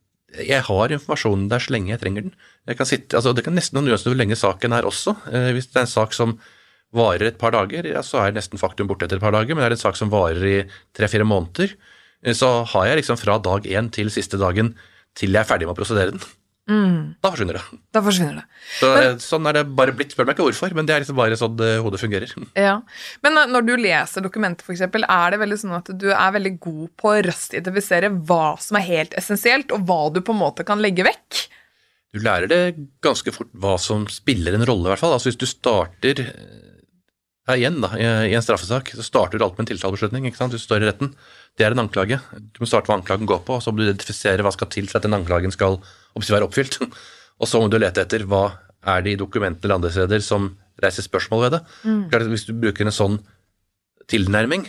[0.50, 2.34] jeg har informasjonen der så lenge jeg trenger den.
[2.66, 5.14] Jeg kan sitte, altså Det kan nesten nuanser hvor lenge saken er også.
[5.54, 6.36] Hvis det er en sak som
[6.94, 9.54] varer et par dager, ja, så er nesten faktum borte etter et par dager.
[9.54, 10.58] Men er det en sak som varer i
[10.94, 11.74] tre-fire måneder,
[12.36, 14.76] så har jeg liksom fra dag én til siste dagen
[15.18, 16.22] til jeg er ferdig med å prosedere den.
[16.70, 17.80] Da forsvinner det.
[17.94, 18.44] Da forsvinner det.
[18.78, 20.14] Så, men, sånn er det bare blitt.
[20.14, 22.34] Spør meg ikke hvorfor, men det er liksom bare sånn eh, hodet fungerer.
[22.66, 22.76] Ja.
[23.24, 26.54] Men eh, når du leser dokumenter, eksempel, er det veldig sånn at du er veldig
[26.62, 30.42] god på å raskt identifisere hva som er helt essensielt, og hva du på en
[30.42, 31.44] måte kan legge vekk?
[32.14, 32.62] Du lærer det
[33.04, 35.14] ganske fort hva som spiller en rolle, i hvert fall.
[35.14, 36.24] Altså Hvis du starter
[37.50, 40.26] ja, igjen da, i i en straffesak, så starter du alt med en tiltalebeslutning.
[40.28, 40.54] ikke sant?
[40.54, 41.14] Du står i retten.
[41.58, 42.20] Det er en anklage.
[42.54, 44.88] Du må starte hva anklagen går på, og så må du identifisere hva skal til
[44.88, 45.80] for at den anklagen skal
[46.16, 46.80] være oppfylt.
[47.40, 48.42] Og så må du lete etter hva
[48.92, 50.50] er det i dokumentene eller andre steder som
[50.84, 51.60] reiser spørsmål ved det.
[51.88, 52.02] Mm.
[52.34, 53.16] Hvis du bruker en sånn
[54.12, 54.66] tilnærming,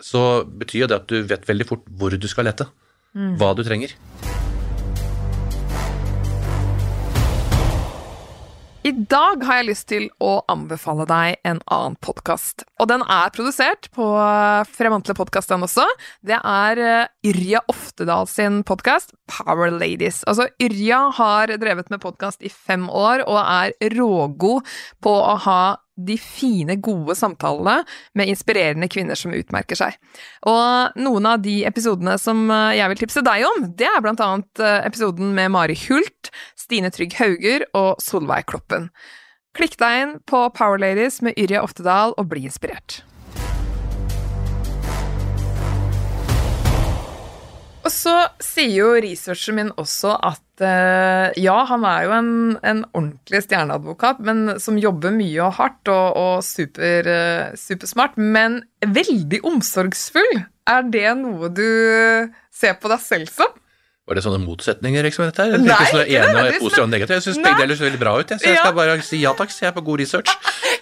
[0.00, 2.68] så betyr det at du vet veldig fort hvor du skal lete.
[3.14, 3.92] Hva du trenger.
[8.84, 12.66] I dag har jeg lyst til å anbefale deg en annen podkast.
[12.76, 14.04] Og den er produsert på
[14.68, 15.86] Fremantle podkast, den også.
[16.20, 20.20] Det er eh, Yrja Oftedal sin podkast, Power Ladies.
[20.28, 24.68] Altså, Yrja har drevet med podkast i fem år og er rågod
[25.00, 25.62] på å ha
[25.94, 27.84] de fine, gode samtalene
[28.18, 29.96] med inspirerende kvinner som utmerker seg.
[30.50, 34.22] Og noen av de episodene som eh, jeg vil tipse deg om, det er blant
[34.24, 38.90] annet eh, episoden med Mari Hult, Stine Trygg Hauger og Solveig Kloppen.
[39.54, 43.04] Klikk deg inn på Power Ladies med Yrje Oftedal og bli inspirert.
[47.84, 52.30] Og så sier jo researchen min også at eh, ja, han er jo en,
[52.64, 58.62] en ordentlig stjerneadvokat, men som jobber mye og hardt og, og super, eh, supersmart, men
[58.80, 60.32] veldig omsorgsfull.
[60.64, 61.66] Er det noe du
[62.54, 63.52] ser på deg selv som?
[64.08, 65.60] Var det sånne motsetninger liksom, dette her?
[65.60, 67.14] Nei, ikke ene og positivt og negativt.
[67.18, 68.62] Jeg syns begge deler ser veldig bra ut, jeg, så jeg Ja.
[68.64, 70.32] skal bare si ja takk, så jeg er på god research.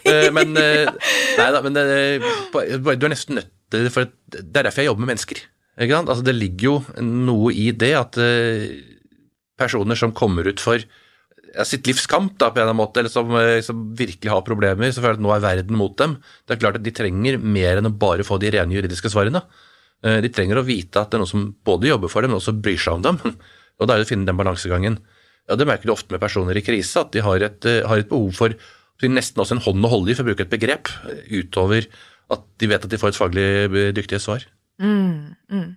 [0.06, 0.86] Eh, men eh,
[1.38, 4.90] nei da, men eh, du er nesten nødt til det, for det er derfor jeg
[4.90, 5.42] jobber med mennesker.
[5.80, 8.66] Altså, det ligger jo noe i det at eh,
[9.56, 13.12] personer som kommer ut for ja, sitt livs kamp, på en eller annen måte, eller
[13.12, 16.18] som, eh, som virkelig har problemer, så føler at nå er verden mot dem.
[16.46, 19.44] Det er klart at de trenger mer enn å bare få de rene juridiske svarene.
[20.04, 22.40] Eh, De trenger å vite at det er noen som både jobber for dem, men
[22.40, 23.20] også bryr seg om dem.
[23.80, 25.00] Og da er det å finne den balansegangen.
[25.48, 28.08] Ja, Det merker du ofte med personer i krise, at de har et, har et
[28.12, 28.54] behov for
[29.02, 30.86] nesten også en hånd å holde i, for å bruke et begrep,
[31.32, 31.88] utover
[32.30, 33.46] at de vet at de får et faglig
[33.96, 34.44] dyktig svar.
[34.82, 35.68] Mm, mm.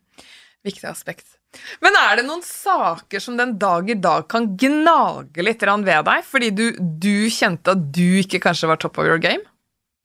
[0.65, 1.35] Viktig aspekt.
[1.83, 6.23] Men er det noen saker som den dag i dag kan gnage litt ved deg,
[6.27, 9.45] fordi du, du kjente at du ikke kanskje var top of your game?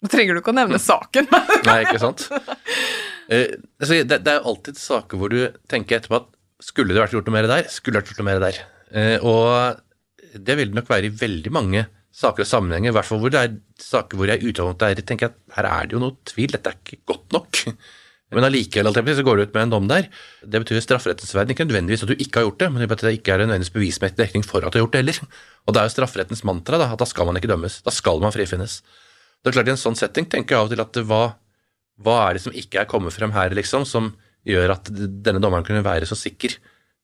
[0.01, 1.29] Nå trenger du ikke å nevne saken.
[1.69, 2.29] Nei, ikke sant?
[3.31, 6.31] Eh, altså, det, det er jo alltid saker hvor du tenker etterpå at
[6.65, 8.61] skulle det vært gjort noe mer der, skulle det vært gjort noe mer der.
[8.91, 11.85] Eh, og det vil det nok være i veldig mange
[12.21, 15.39] saker og sammenhenger, i hvert fall hvor det er saker hvor jeg utgangspunktet tenker at
[15.57, 17.61] her er det jo noe tvil, dette er ikke godt nok.
[18.31, 20.07] Men allikevel så går du ut med en dom der.
[20.47, 22.89] Det betyr i strafferettens verden ikke nødvendigvis at du ikke har gjort det, men det
[22.93, 25.19] betyr at det ikke er nødvendigvis bevismessig dekning for at du har gjort det heller.
[25.67, 27.81] Og det er jo strafferettens mantra da, at da skal man ikke dømmes.
[27.87, 28.81] Da skal man frifinnes.
[29.41, 31.23] Det er klart I en sånn setting tenker jeg av og til at hva,
[32.05, 34.13] hva er det som ikke er kommet frem her, liksom, som
[34.47, 36.55] gjør at denne dommeren kunne være så sikker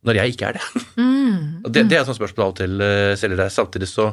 [0.07, 0.85] når jeg ikke er det?
[0.95, 1.11] Mm.
[1.11, 1.67] mm.
[1.67, 3.49] det, det er et sånt spørsmål av og til, uh, deg.
[3.51, 4.13] Samtidig så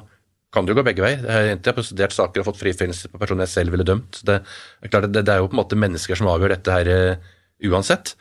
[0.53, 1.23] kan det jo gå begge veier.
[1.25, 4.21] Jeg har prosedert saker og fått frifinnelse på personer jeg selv ville dømt.
[4.25, 4.39] Det
[4.91, 7.31] klart, det, det er jo på en måte mennesker som avgjør dette her uh,
[7.71, 8.13] uansett.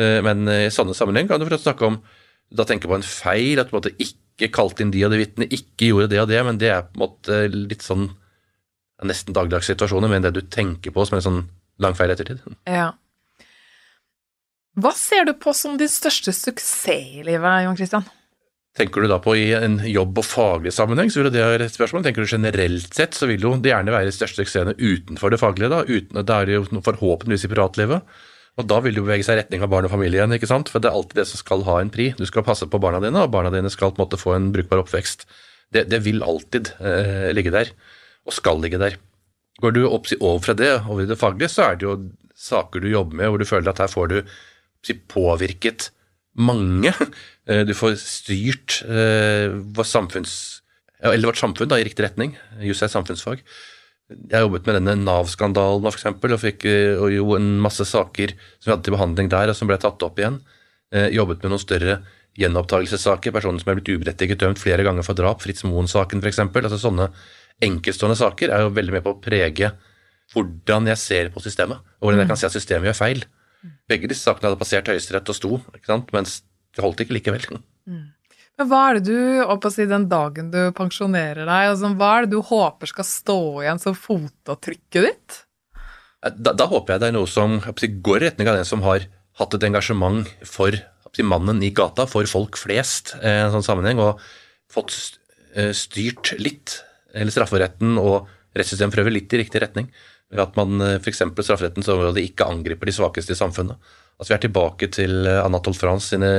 [0.00, 2.00] Uh, men i sånne sammenheng kan du for snakke om
[2.56, 5.12] da tenker på en feil, at du på en måte ikke kalte inn de og
[5.12, 8.08] de vitnene, ikke gjorde det og det, men det er på en måte litt sånn
[9.04, 11.42] nesten dagligdags situasjoner, men det du tenker på som en sånn
[11.82, 12.40] lang feil ettertid.
[12.68, 12.94] Ja.
[14.76, 18.06] Hva ser du på som din største suksess i livet, Jon Christian?
[18.76, 21.72] Tenker du da på i en jobb- og faglig sammenheng, så vil det være et
[21.72, 22.02] spørsmål.
[22.04, 25.40] Tenker du generelt sett, så vil jo det gjerne være de største suksessene utenfor det
[25.40, 25.70] faglige.
[25.72, 28.18] Da uten, det er jo forhåpentligvis i privatlivet.
[28.56, 30.48] Og da vil det jo bevege seg i retning av barn og familie igjen, ikke
[30.48, 30.68] sant.
[30.72, 32.10] For det er alltid det som skal ha en pri.
[32.20, 34.52] Du skal passe på barna dine, og barna dine skal på en måte få en
[34.52, 35.24] brukbar oppvekst.
[35.72, 37.72] Det, det vil alltid eh, ligge der,
[38.28, 39.00] og skal ligge der.
[39.64, 41.98] Går du opp over fra det over i det faglige, så er det jo
[42.36, 44.18] saker du jobber med hvor du føler at her får du
[45.10, 45.90] påvirket
[46.36, 46.92] mange.
[47.46, 50.34] Eh, du får styrt eh, vår samfunns,
[51.04, 52.36] eller vårt samfunn da, i riktig retning.
[52.64, 53.42] Juss er samfunnsfag.
[54.06, 56.08] Jeg jobbet med denne Nav-skandalen f.eks.
[56.14, 59.58] Og, fikk, eh, og jo en masse saker som vi hadde til behandling der, og
[59.58, 60.42] som ble tatt opp igjen.
[61.12, 61.96] jobbet med noen større
[62.38, 65.42] gjenopptakelsessaker, personer som er blitt uberettiget dømt flere ganger for drap.
[65.42, 66.42] Fritz Moen-saken f.eks.
[66.46, 67.08] Altså sånne
[67.66, 69.72] enkeltstående saker er jo veldig med på å prege
[70.34, 73.26] hvordan jeg ser på systemet, og hvordan jeg kan se at systemet gjør feil.
[73.90, 75.58] Begge disse sakene hadde passert Høyesterett og sto,
[76.14, 76.40] mens
[76.76, 77.58] det holdt ikke likevel.
[77.88, 78.04] Mm.
[78.56, 82.12] Men hva er det du, opp å si den dagen du pensjonerer deg, altså, hva
[82.16, 85.42] er det du håper skal stå igjen som fotavtrykket ditt?
[86.24, 88.82] Da, da, håper jeg det er noe som si, går i retning av den som
[88.86, 89.04] har
[89.36, 90.74] hatt et engasjement for
[91.12, 94.22] si, mannen i gata, for folk flest, i en sånn sammenheng, og
[94.72, 94.96] fått
[95.54, 96.80] eh, styrt litt,
[97.16, 98.26] eller strafferetten og
[98.56, 99.90] rettssystemet for øvrig, litt i riktig retning.
[100.32, 101.22] Ved at man eh, f.eks.
[101.22, 103.78] strafferettens område ikke angriper de svakeste i samfunnet.
[104.16, 106.32] Altså Vi er tilbake til eh, Anatole France sine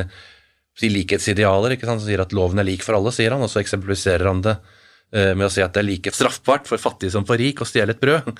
[0.77, 2.03] likhetsidealer, ikke sant?
[2.03, 4.57] som sier at loven er lik for alle, sier han, og så eksemplifiserer han det
[5.15, 7.69] eh, med å si at det er like straffbart for fattig som for rik å
[7.69, 8.33] stjele et brød.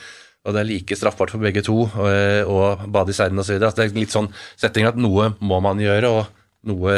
[0.48, 3.58] Og det er like straffbart for begge to å bade i seiden osv.
[3.58, 6.94] Altså, det er litt sånn setting at noe må man gjøre, og noe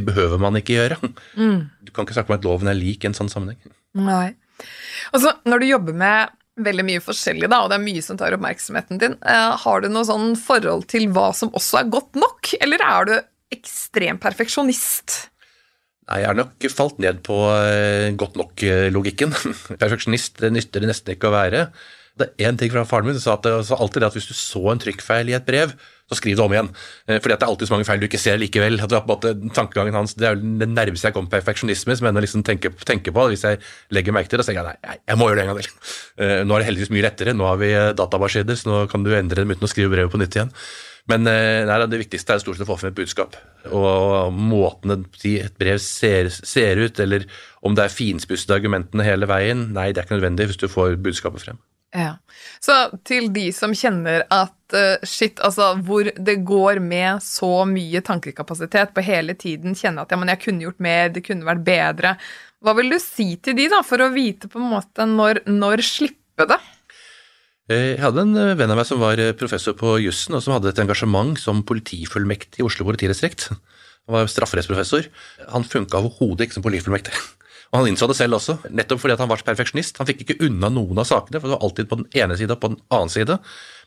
[0.00, 0.96] behøver man ikke gjøre.
[1.36, 1.58] Mm.
[1.84, 3.74] Du kan ikke snakke om at loven er lik i en sånn sammenheng.
[3.98, 4.30] Nei.
[5.12, 8.34] Altså, når du jobber med veldig mye forskjellig, da, og det er mye som tar
[8.36, 9.16] oppmerksomheten din.
[9.24, 13.08] Eh, har du noe sånn forhold til hva som også er godt nok, eller er
[13.08, 13.14] du
[13.52, 15.16] ekstrem perfeksjonist?
[16.10, 19.32] Nei, jeg har nok falt ned på eh, godt nok-logikken.
[19.82, 21.66] Perfeksjonist det nytter det nesten ikke å være.
[22.18, 24.28] Det er én ting fra faren min, sa at det, sa alltid det at hvis
[24.28, 25.72] du så en trykkfeil i et brev,
[26.12, 26.68] så skriv det om igjen.
[27.08, 28.78] Eh, fordi at det er alltid så mange feil du ikke ser likevel.
[28.82, 31.96] At det, var på en måte, tankegangen hans, det er det nærmeste jeg kommer perfeksjonisme,
[31.98, 33.26] som jeg liksom tenker, tenker, på.
[33.32, 33.60] Hvis jeg
[33.94, 35.76] legger merke til det, så tenker jeg nei, jeg må gjøre det en gang til.
[36.22, 37.32] Eh, nå er det heldigvis mye lettere.
[37.34, 40.12] Nå har vi eh, databaskjeder, så nå kan du endre dem uten å skrive brevet
[40.12, 40.52] på nytt igjen.
[41.10, 43.34] Men nei, det viktigste er stort sett å få frem et budskap.
[43.74, 47.24] Og måten et brev ser, ser ut, eller
[47.64, 51.00] om det er finspussede argumentene hele veien, nei, det er ikke nødvendig hvis du får
[51.02, 51.58] budskapet frem.
[51.92, 52.16] Ja.
[52.62, 52.74] Så
[53.04, 58.94] til de som kjenner at uh, shit, altså hvor det går med så mye tankekapasitet
[58.96, 62.14] på hele tiden, kjenne at ja, men jeg kunne gjort mer, det kunne vært bedre.
[62.64, 65.84] Hva vil du si til de, da, for å vite på en måte når, når
[65.84, 66.58] slippe det?
[67.68, 70.56] Eh, jeg hadde en eh, venn av meg som var professor på jussen, og som
[70.56, 73.50] hadde et engasjement som politifullmektig i Oslo politidistrikt.
[74.08, 75.12] Han var strafferettsprofessor.
[75.52, 77.14] Han funka overhodet ikke som politifullmektig.
[77.72, 79.96] Og han innså det selv også, nettopp fordi han var så perfeksjonist.
[79.96, 82.52] Han fikk ikke unna noen av sakene, for det var alltid på den ene side
[82.52, 83.38] og på den annen side.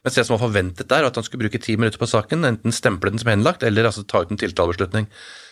[0.01, 2.47] Mens det som var forventet der, var at han skulle bruke ti minutter på saken,
[2.49, 5.05] enten stemple den som henlagt, eller altså ta ut en tiltalebeslutning.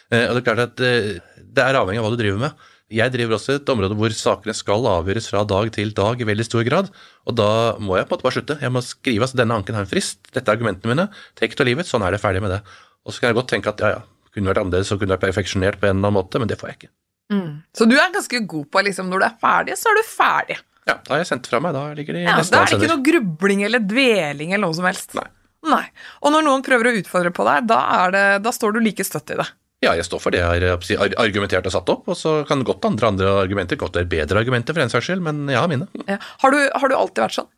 [0.09, 2.65] Eh, og Det er klart at eh, det er avhengig av hva du driver med.
[2.93, 6.45] Jeg driver også et område hvor sakene skal avgjøres fra dag til dag i veldig
[6.49, 6.89] stor grad.
[7.29, 8.57] Og da må jeg på en måte bare slutte.
[8.61, 11.61] Jeg må skrive at denne anken har en frist, dette er argumentene mine, take it
[11.61, 12.61] or leave it, sånn er det, ferdig med det.
[13.05, 15.25] Og så kan jeg godt tenke at ja, ja, kunne vært annerledes og kunne vært
[15.29, 16.93] perfeksjonert på en eller annen måte, men det får jeg ikke.
[17.31, 17.63] Mm.
[17.75, 20.59] Så du er ganske god på liksom, når du er ferdig, så er du ferdig.
[20.83, 21.75] Ja, da har jeg sendt fra meg.
[21.75, 24.77] Da ligger de ja, neste Da er det ikke noe grubling eller dveling eller noe
[24.77, 25.15] som helst.
[25.17, 25.29] Nei.
[25.71, 25.83] Nei.
[26.21, 27.81] Og når noen prøver å utfordre på deg, da,
[28.11, 29.47] det, da står du like støtt i det.
[29.83, 32.85] Ja, jeg står for det jeg har argumentert og satt opp, og så kan godt
[32.87, 35.89] andre andre argumenter godt være bedre argumenter for en saks skyld, men jeg har mine.
[36.07, 36.19] Ja.
[36.43, 37.49] Har, du, har, du, alltid vært sånn?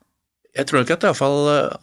[0.56, 1.40] Jeg tror nok at det iallfall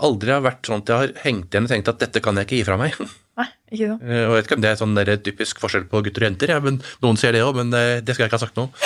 [0.09, 2.47] aldri har vært sånn at jeg har hengt igjen og tenkt at dette kan jeg
[2.47, 2.95] ikke gi fra meg.
[3.39, 4.01] Nei, ikke sant.
[4.05, 6.29] Eh, Og jeg vet ikke om det er sånn der typisk forskjell på gutter og
[6.31, 8.57] jenter, ja, men noen sier det òg, men eh, det skal jeg ikke ha sagt
[8.59, 8.73] noe om.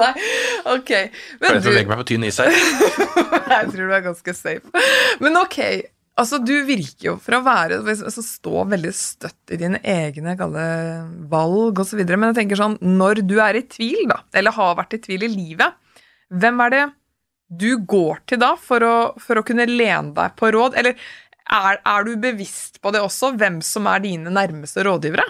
[0.00, 0.12] Nei,
[0.76, 0.90] ok.
[1.42, 2.52] Men jeg du, legger meg på tynn is her.
[3.56, 4.84] jeg tror du er ganske safe.
[5.20, 5.58] Men ok,
[6.20, 10.64] altså du virker jo for å være altså, stå veldig støtt i dine egne kalle
[11.32, 12.00] valg osv.
[12.06, 15.26] Men jeg tenker sånn, når du er i tvil, da, eller har vært i tvil
[15.26, 15.76] i livet,
[16.30, 16.84] hvem er det
[17.50, 20.78] du går til da for å, for å kunne lene deg på råd?
[20.78, 20.96] Eller
[21.50, 25.26] er, er du bevisst på det også, hvem som er dine nærmeste rådgivere?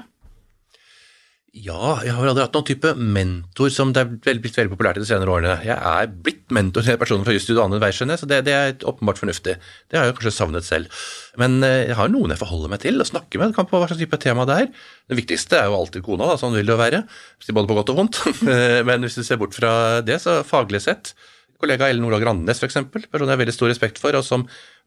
[1.50, 5.02] Ja, jeg har aldri hatt noen type mentor som det er blitt veldig populært i
[5.02, 5.56] de senere årene.
[5.66, 8.38] Jeg er blitt mentor til personen fra jusstudio og andre vei, skjønner jeg, så det,
[8.46, 9.56] det er åpenbart fornuftig.
[9.90, 11.02] Det har jeg kanskje savnet selv.
[11.42, 13.80] Men eh, jeg har noen jeg forholder meg til og snakker med, det kan på
[13.82, 14.70] hva slags type tema det er.
[15.10, 17.02] Det viktigste er jo alltid kona, da, sånn vil det jo være,
[17.50, 18.22] både på godt og vondt.
[18.92, 19.72] Men hvis du ser bort fra
[20.06, 21.16] det, så faglig sett
[21.60, 24.46] kollega Ellen Olaug Grandnes, f.eks., person jeg har veldig stor respekt for, og som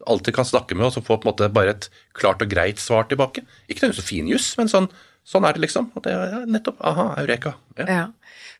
[0.10, 2.82] alltid kan snakke med, og som får på en måte bare et klart og greit
[2.82, 3.46] svar tilbake.
[3.70, 4.90] Ikke noe så fin juss, men sånn,
[5.28, 5.92] sånn er det, liksom.
[5.96, 7.56] Og det er nettopp aha, eureka.
[7.80, 7.88] Ja.
[7.88, 8.04] Ja.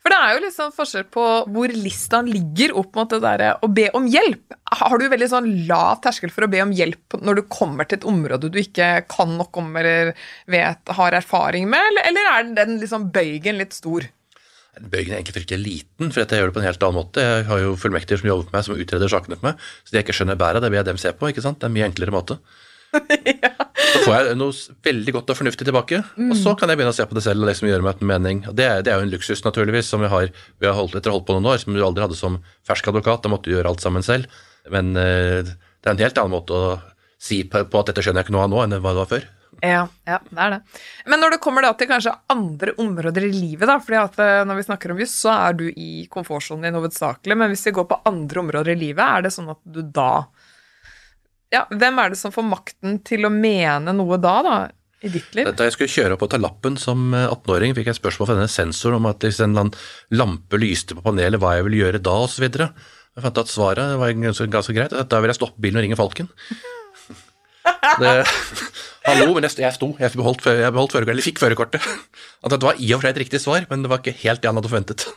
[0.04, 3.54] For det er jo litt sånn forskjell på hvor lista ligger opp mot det derre
[3.64, 4.56] å be om hjelp.
[4.76, 8.02] Har du veldig sånn lav terskel for å be om hjelp når du kommer til
[8.02, 10.12] et område du ikke kan nok om eller
[10.52, 14.10] vet, har erfaring med, eller, eller er den liksom bøygen litt stor?
[14.82, 17.22] Bøygen er egentlig fryktelig liten, for jeg gjør det på en helt annen måte.
[17.22, 19.66] Jeg har jo fullmektiger som jobber for meg, som utreder sakene for meg.
[19.86, 21.30] Så det jeg ikke skjønner bæret av, det vil jeg dem se på.
[21.30, 21.60] ikke sant?
[21.62, 22.40] Det er en mye enklere måte.
[23.94, 24.54] Så får jeg noe
[24.86, 27.44] veldig godt og fornuftig tilbake, og så kan jeg begynne å se på det selv
[27.44, 28.40] og liksom gjøre meg en mening.
[28.50, 30.30] Og det, er- det er jo en luksus, naturligvis, som vi har,
[30.62, 33.22] vi har holdt, etter holdt på noen år, som du aldri hadde som fersk advokat.
[33.26, 34.30] Da måtte du gjøre alt sammen selv.
[34.74, 36.74] Men uh, det er en helt annen måte å
[37.24, 39.12] si på, på at dette skjønner jeg ikke noe av nå, enn hva det var
[39.14, 39.28] før.
[39.64, 40.60] Ja, ja, det er det.
[41.08, 44.42] Men når det kommer da til kanskje andre områder i livet, da, fordi at eh,
[44.50, 47.76] når vi snakker om juss, så er du i komfortsonen din hovedsakelig, men hvis vi
[47.78, 50.26] går på andre områder i livet, er det sånn at du da
[51.54, 54.58] Ja, hvem er det som får makten til å mene noe da, da,
[55.00, 55.48] i ditt liv?
[55.56, 58.38] Da jeg skulle kjøre opp og ta lappen som eh, 18-åring, fikk jeg spørsmål fra
[58.42, 59.56] denne sensoren om at hvis en
[60.12, 62.50] lampe lyste på panelet, hva jeg ville gjøre da, osv.
[62.52, 64.92] Jeg fant at svaret var ganske, greit.
[64.92, 66.34] at Da ville jeg stoppe bilen og ringe Falken.
[67.64, 68.14] Det,
[69.06, 69.94] hallo, men jeg, sto.
[70.00, 71.86] Jeg beholdt, beholdt førerkortet, eller fikk førerkortet.
[72.44, 74.44] At det var i og for seg et riktig svar, men det var ikke helt
[74.44, 75.08] det han hadde forventet.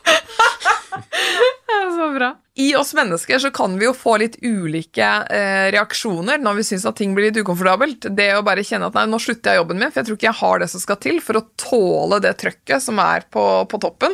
[1.97, 2.29] Så bra.
[2.61, 6.85] I oss mennesker så kan vi jo få litt ulike eh, reaksjoner når vi syns
[6.89, 8.09] at ting blir litt ukomfortabelt.
[8.17, 10.29] Det å bare kjenne at nei, nå slutter jeg jobben min, for jeg tror ikke
[10.29, 13.81] jeg har det som skal til for å tåle det trøkket som er på, på
[13.81, 14.13] toppen,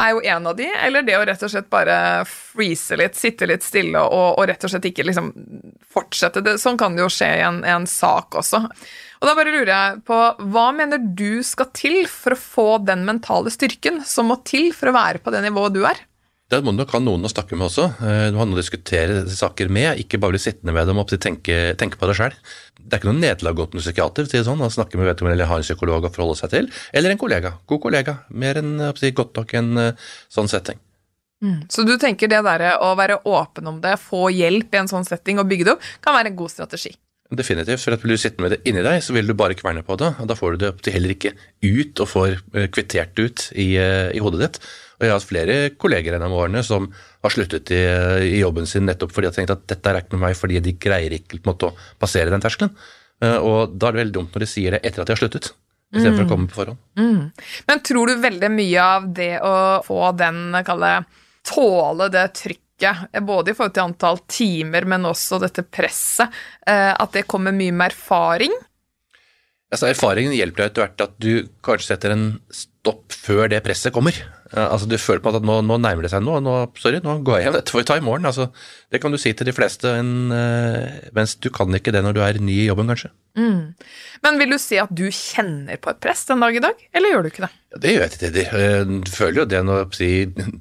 [0.00, 0.66] er jo en av de.
[0.86, 1.96] Eller det å rett og slett bare
[2.28, 5.30] freeze litt, sitte litt stille og, og rett og slett ikke liksom
[5.92, 6.42] fortsette.
[6.46, 8.62] Det, sånn kan det jo skje i en, en sak også.
[9.20, 10.20] Og da bare lurer jeg på,
[10.52, 14.90] hva mener du skal til for å få den mentale styrken som må til for
[14.90, 16.00] å være på det nivået du er?
[16.50, 17.84] Det må du nok ha noen å snakke med også.
[18.02, 20.98] Eh, Du må ha noen å diskutere saker med, ikke bare bli sittende med dem
[20.98, 22.34] og tenke, tenke på deg sjøl.
[22.84, 25.10] Det er ikke noe nederlag å gå til en psykiater, si sånn, å snakke med
[25.10, 27.56] vedkommende eller ha en psykolog å forholde seg til, eller en kollega.
[27.70, 28.20] God kollega.
[28.30, 30.80] Mer enn si, godt nok en eh, sånn setting.
[31.72, 35.06] Så du tenker det der å være åpen om det, få hjelp i en sånn
[35.08, 36.92] setting og bygge det opp, kan være en god strategi?
[37.30, 39.84] Definitivt, for at blir du sittende med det inni deg, så vil du bare kverne
[39.86, 41.30] på det, og da får du det heller ikke
[41.62, 44.58] ut og får eh, kvittert ut i, eh, i hodet ditt.
[44.98, 46.88] Og jeg har hatt flere kolleger gjennom årene som
[47.22, 47.78] har sluttet i,
[48.34, 50.58] i jobben sin nettopp fordi de har tenkt at dette er ikke med meg fordi
[50.64, 52.74] de greier ikke måte, å passere den terskelen.
[53.22, 55.22] Eh, Og da er det veldig dumt når de sier det etter at de har
[55.22, 55.52] sluttet,
[55.94, 56.82] istedenfor å komme på forhånd.
[57.70, 59.54] Men tror du veldig mye av det å
[59.86, 60.96] få den, kalle
[61.46, 66.32] tåle det trykket, eh, både i forhold til antall timer, men også dette presset,
[66.66, 68.54] eh, at det kommer mye med erfaring?
[69.70, 73.94] Altså, erfaringen hjelper deg etter hvert at du kanskje setter en stopp før det presset
[73.94, 74.16] kommer.
[74.52, 77.38] Altså, Du føler på at nå, nå nærmer det seg noe, nå, sorry, nå går
[77.38, 78.26] jeg hjem, dette får vi ta i morgen.
[78.26, 78.48] Altså,
[78.90, 82.16] det kan du si til de fleste, en, eh, mens du kan ikke det når
[82.16, 83.12] du er ny i jobben, kanskje.
[84.20, 87.14] Men vil du si at du kjenner på et press den dag i dag, eller
[87.14, 87.52] gjør du ikke det?
[87.70, 88.58] Ja, det gjør jeg til tider.
[88.58, 90.10] Eh, Du føler jo det når si,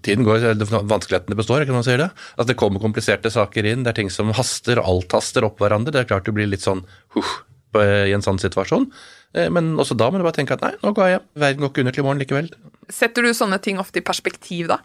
[0.05, 0.45] tiden går,
[0.85, 2.11] vanskelighetene består, ikke man sier det.
[2.37, 5.91] At det kommer kompliserte saker inn, det er ting som haster, alt haster opp hverandre.
[5.97, 6.85] Det er klart du blir litt sånn
[7.17, 7.33] huh,
[7.73, 8.87] i en sånn situasjon.
[9.35, 11.25] Eh, Men også da må du bare tenke at nei, nå går jeg hjem.
[11.43, 12.49] Verden går ikke under til i morgen likevel.
[12.89, 14.79] Setter du sånne ting ofte i perspektiv da?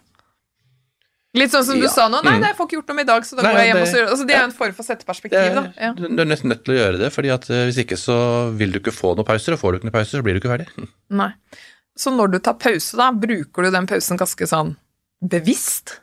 [1.35, 1.89] Litt sånn som du Ja.
[1.91, 2.39] sa nå, nei, Mm.
[2.41, 3.81] nei, jeg får ikke gjort noe i dag, så da Nei, går jeg hjem det-
[3.81, 5.73] og så altså, Det er jo en form for å sette perspektiv, er, da.
[5.81, 5.91] Ja.
[5.93, 8.55] du, du er nesten nødt til å gjøre det, fordi at eh, hvis ikke så
[8.55, 10.39] vil du ikke få noen pauser, og får du ikke noen pauser, så blir du
[10.39, 10.67] ikke ferdig.
[11.09, 11.33] Nei.
[11.97, 14.77] Så når du tar pause, da, bruker du den pausen ganske sånn
[15.25, 15.99] bevisst?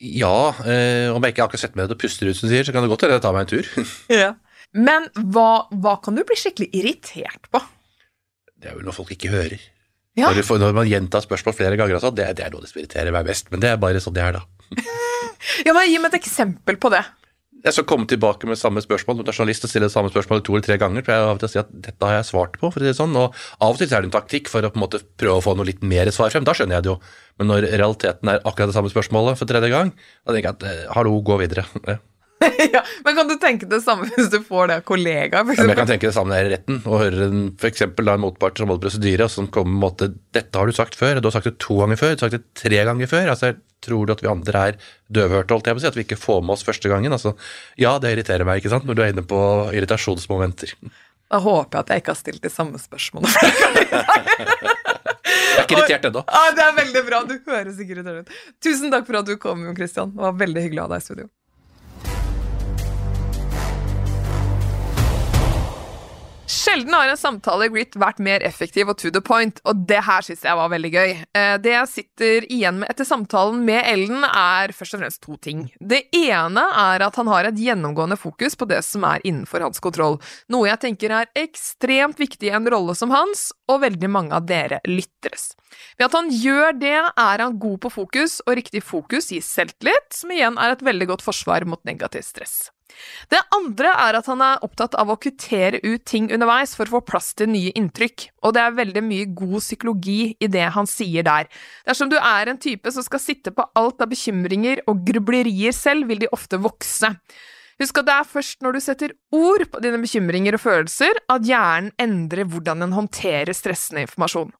[0.00, 2.64] Ja, eh, om jeg ikke akkurat setter meg ned og puster ut, som du sier,
[2.64, 3.86] så kan det godt hende jeg tar meg en tur.
[4.08, 4.34] Ja.
[4.74, 7.60] Men hva, hva kan du bli skikkelig irritert på?
[8.56, 9.60] Det er vel noe folk ikke hører.
[10.16, 10.30] Ja.
[10.32, 12.80] Når, får- når man gjentar spørsmål flere ganger, altså, det, det er noe det som
[12.80, 13.50] irriterer meg mest.
[13.52, 14.44] Men det er bare sånn det er, da.
[15.66, 17.04] Ja, men Gi meg et eksempel på det.
[17.66, 19.18] Jeg skal komme tilbake med samme spørsmål.
[19.20, 21.40] Når er journalist og stiller samme spørsmål to eller tre ganger, tror jeg av og
[21.42, 22.68] til å si at dette har jeg svart på.
[22.70, 24.70] for å si det sånn, og Av og til er det en taktikk for å
[24.72, 26.44] på en måte prøve å få noe litt mer svar frem.
[26.46, 26.98] Da skjønner jeg det jo.
[27.40, 29.90] Men når realiteten er akkurat det samme spørsmålet for tredje gang,
[30.24, 31.66] da tenker jeg at eh, hallo, gå videre.
[32.46, 32.66] Ja.
[32.76, 35.52] ja, men kan du tenke det samme hvis du får det av kollegaer?
[35.56, 38.24] Ja, jeg kan tenke det samme i retten, og høre en, for eksempel da en
[38.24, 41.28] motpart som holder prosedyre, og som kommer med måte Dette har du sagt før, du
[41.30, 43.32] har sagt det to ganger før, du har sagt det tre ganger før.
[43.34, 43.54] altså
[43.86, 44.78] Tror du at vi andre er
[45.12, 47.12] døvhørte, holdt jeg på å si, at vi ikke får med oss første gangen?
[47.12, 47.34] altså
[47.78, 49.40] Ja, det irriterer meg, ikke sant, når du er inne på
[49.76, 50.72] irritasjonsmomenter.
[51.26, 53.30] Da håper jeg at jeg ikke har stilt de samme spørsmålene.
[55.56, 56.22] Jeg er ikke irritert ennå.
[56.28, 57.22] ah, det er veldig bra.
[57.26, 58.30] Du høres ikke ut.
[58.62, 60.12] Tusen takk for at du kom, Jon Christian.
[60.12, 61.28] Det var veldig hyggelig å ha deg i studio.
[66.66, 70.00] Sjelden har en samtale i Grit vært mer effektiv og to the point, og det
[70.02, 71.12] her syns jeg var veldig gøy.
[71.38, 75.36] Eh, Det jeg sitter igjen med etter samtalen med Ellen, er først og fremst to
[75.36, 75.70] ting.
[75.78, 79.78] Det ene er at han har et gjennomgående fokus på det som er innenfor hans
[79.78, 80.18] kontroll,
[80.50, 84.50] noe jeg tenker er ekstremt viktig i en rolle som hans, og veldig mange av
[84.50, 85.52] dere lytteres.
[86.00, 90.10] Ved at han gjør det, er han god på fokus, og riktig fokus gir selvtillit,
[90.10, 92.56] som igjen er et veldig godt forsvar mot negativt stress.
[93.32, 96.98] Det andre er at han er opptatt av å kuttere ut ting underveis for å
[96.98, 100.88] få plass til nye inntrykk, og det er veldig mye god psykologi i det han
[100.90, 101.50] sier der.
[101.88, 106.06] Dersom du er en type som skal sitte på alt av bekymringer og grublerier selv,
[106.10, 107.12] vil de ofte vokse.
[107.76, 111.44] Husk at det er først når du setter ord på dine bekymringer og følelser, at
[111.44, 114.54] hjernen endrer hvordan den håndterer stressende informasjon.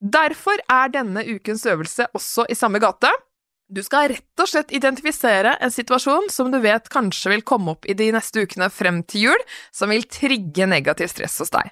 [0.00, 3.10] Derfor er denne ukens øvelse også i samme gate.
[3.70, 7.86] Du skal rett og slett identifisere en situasjon som du vet kanskje vil komme opp
[7.86, 11.70] i de neste ukene frem til jul, som vil trigge negativ stress hos deg.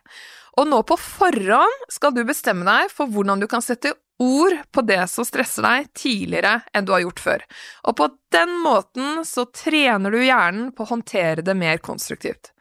[0.59, 4.83] Og nå på forhånd skal du bestemme deg for hvordan du kan sette ord på
[4.87, 7.45] det som stresser deg tidligere enn du har gjort før.
[7.91, 12.53] Og på den måten så trener du hjernen på å håndtere det mer konstruktivt.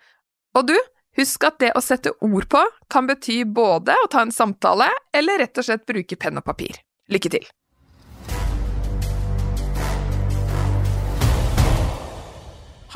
[0.57, 0.75] Og du,
[1.17, 5.45] husk at det å sette ord på kan bety både å ta en samtale eller
[5.45, 6.81] rett og slett bruke penn og papir.
[7.13, 7.49] Lykke til!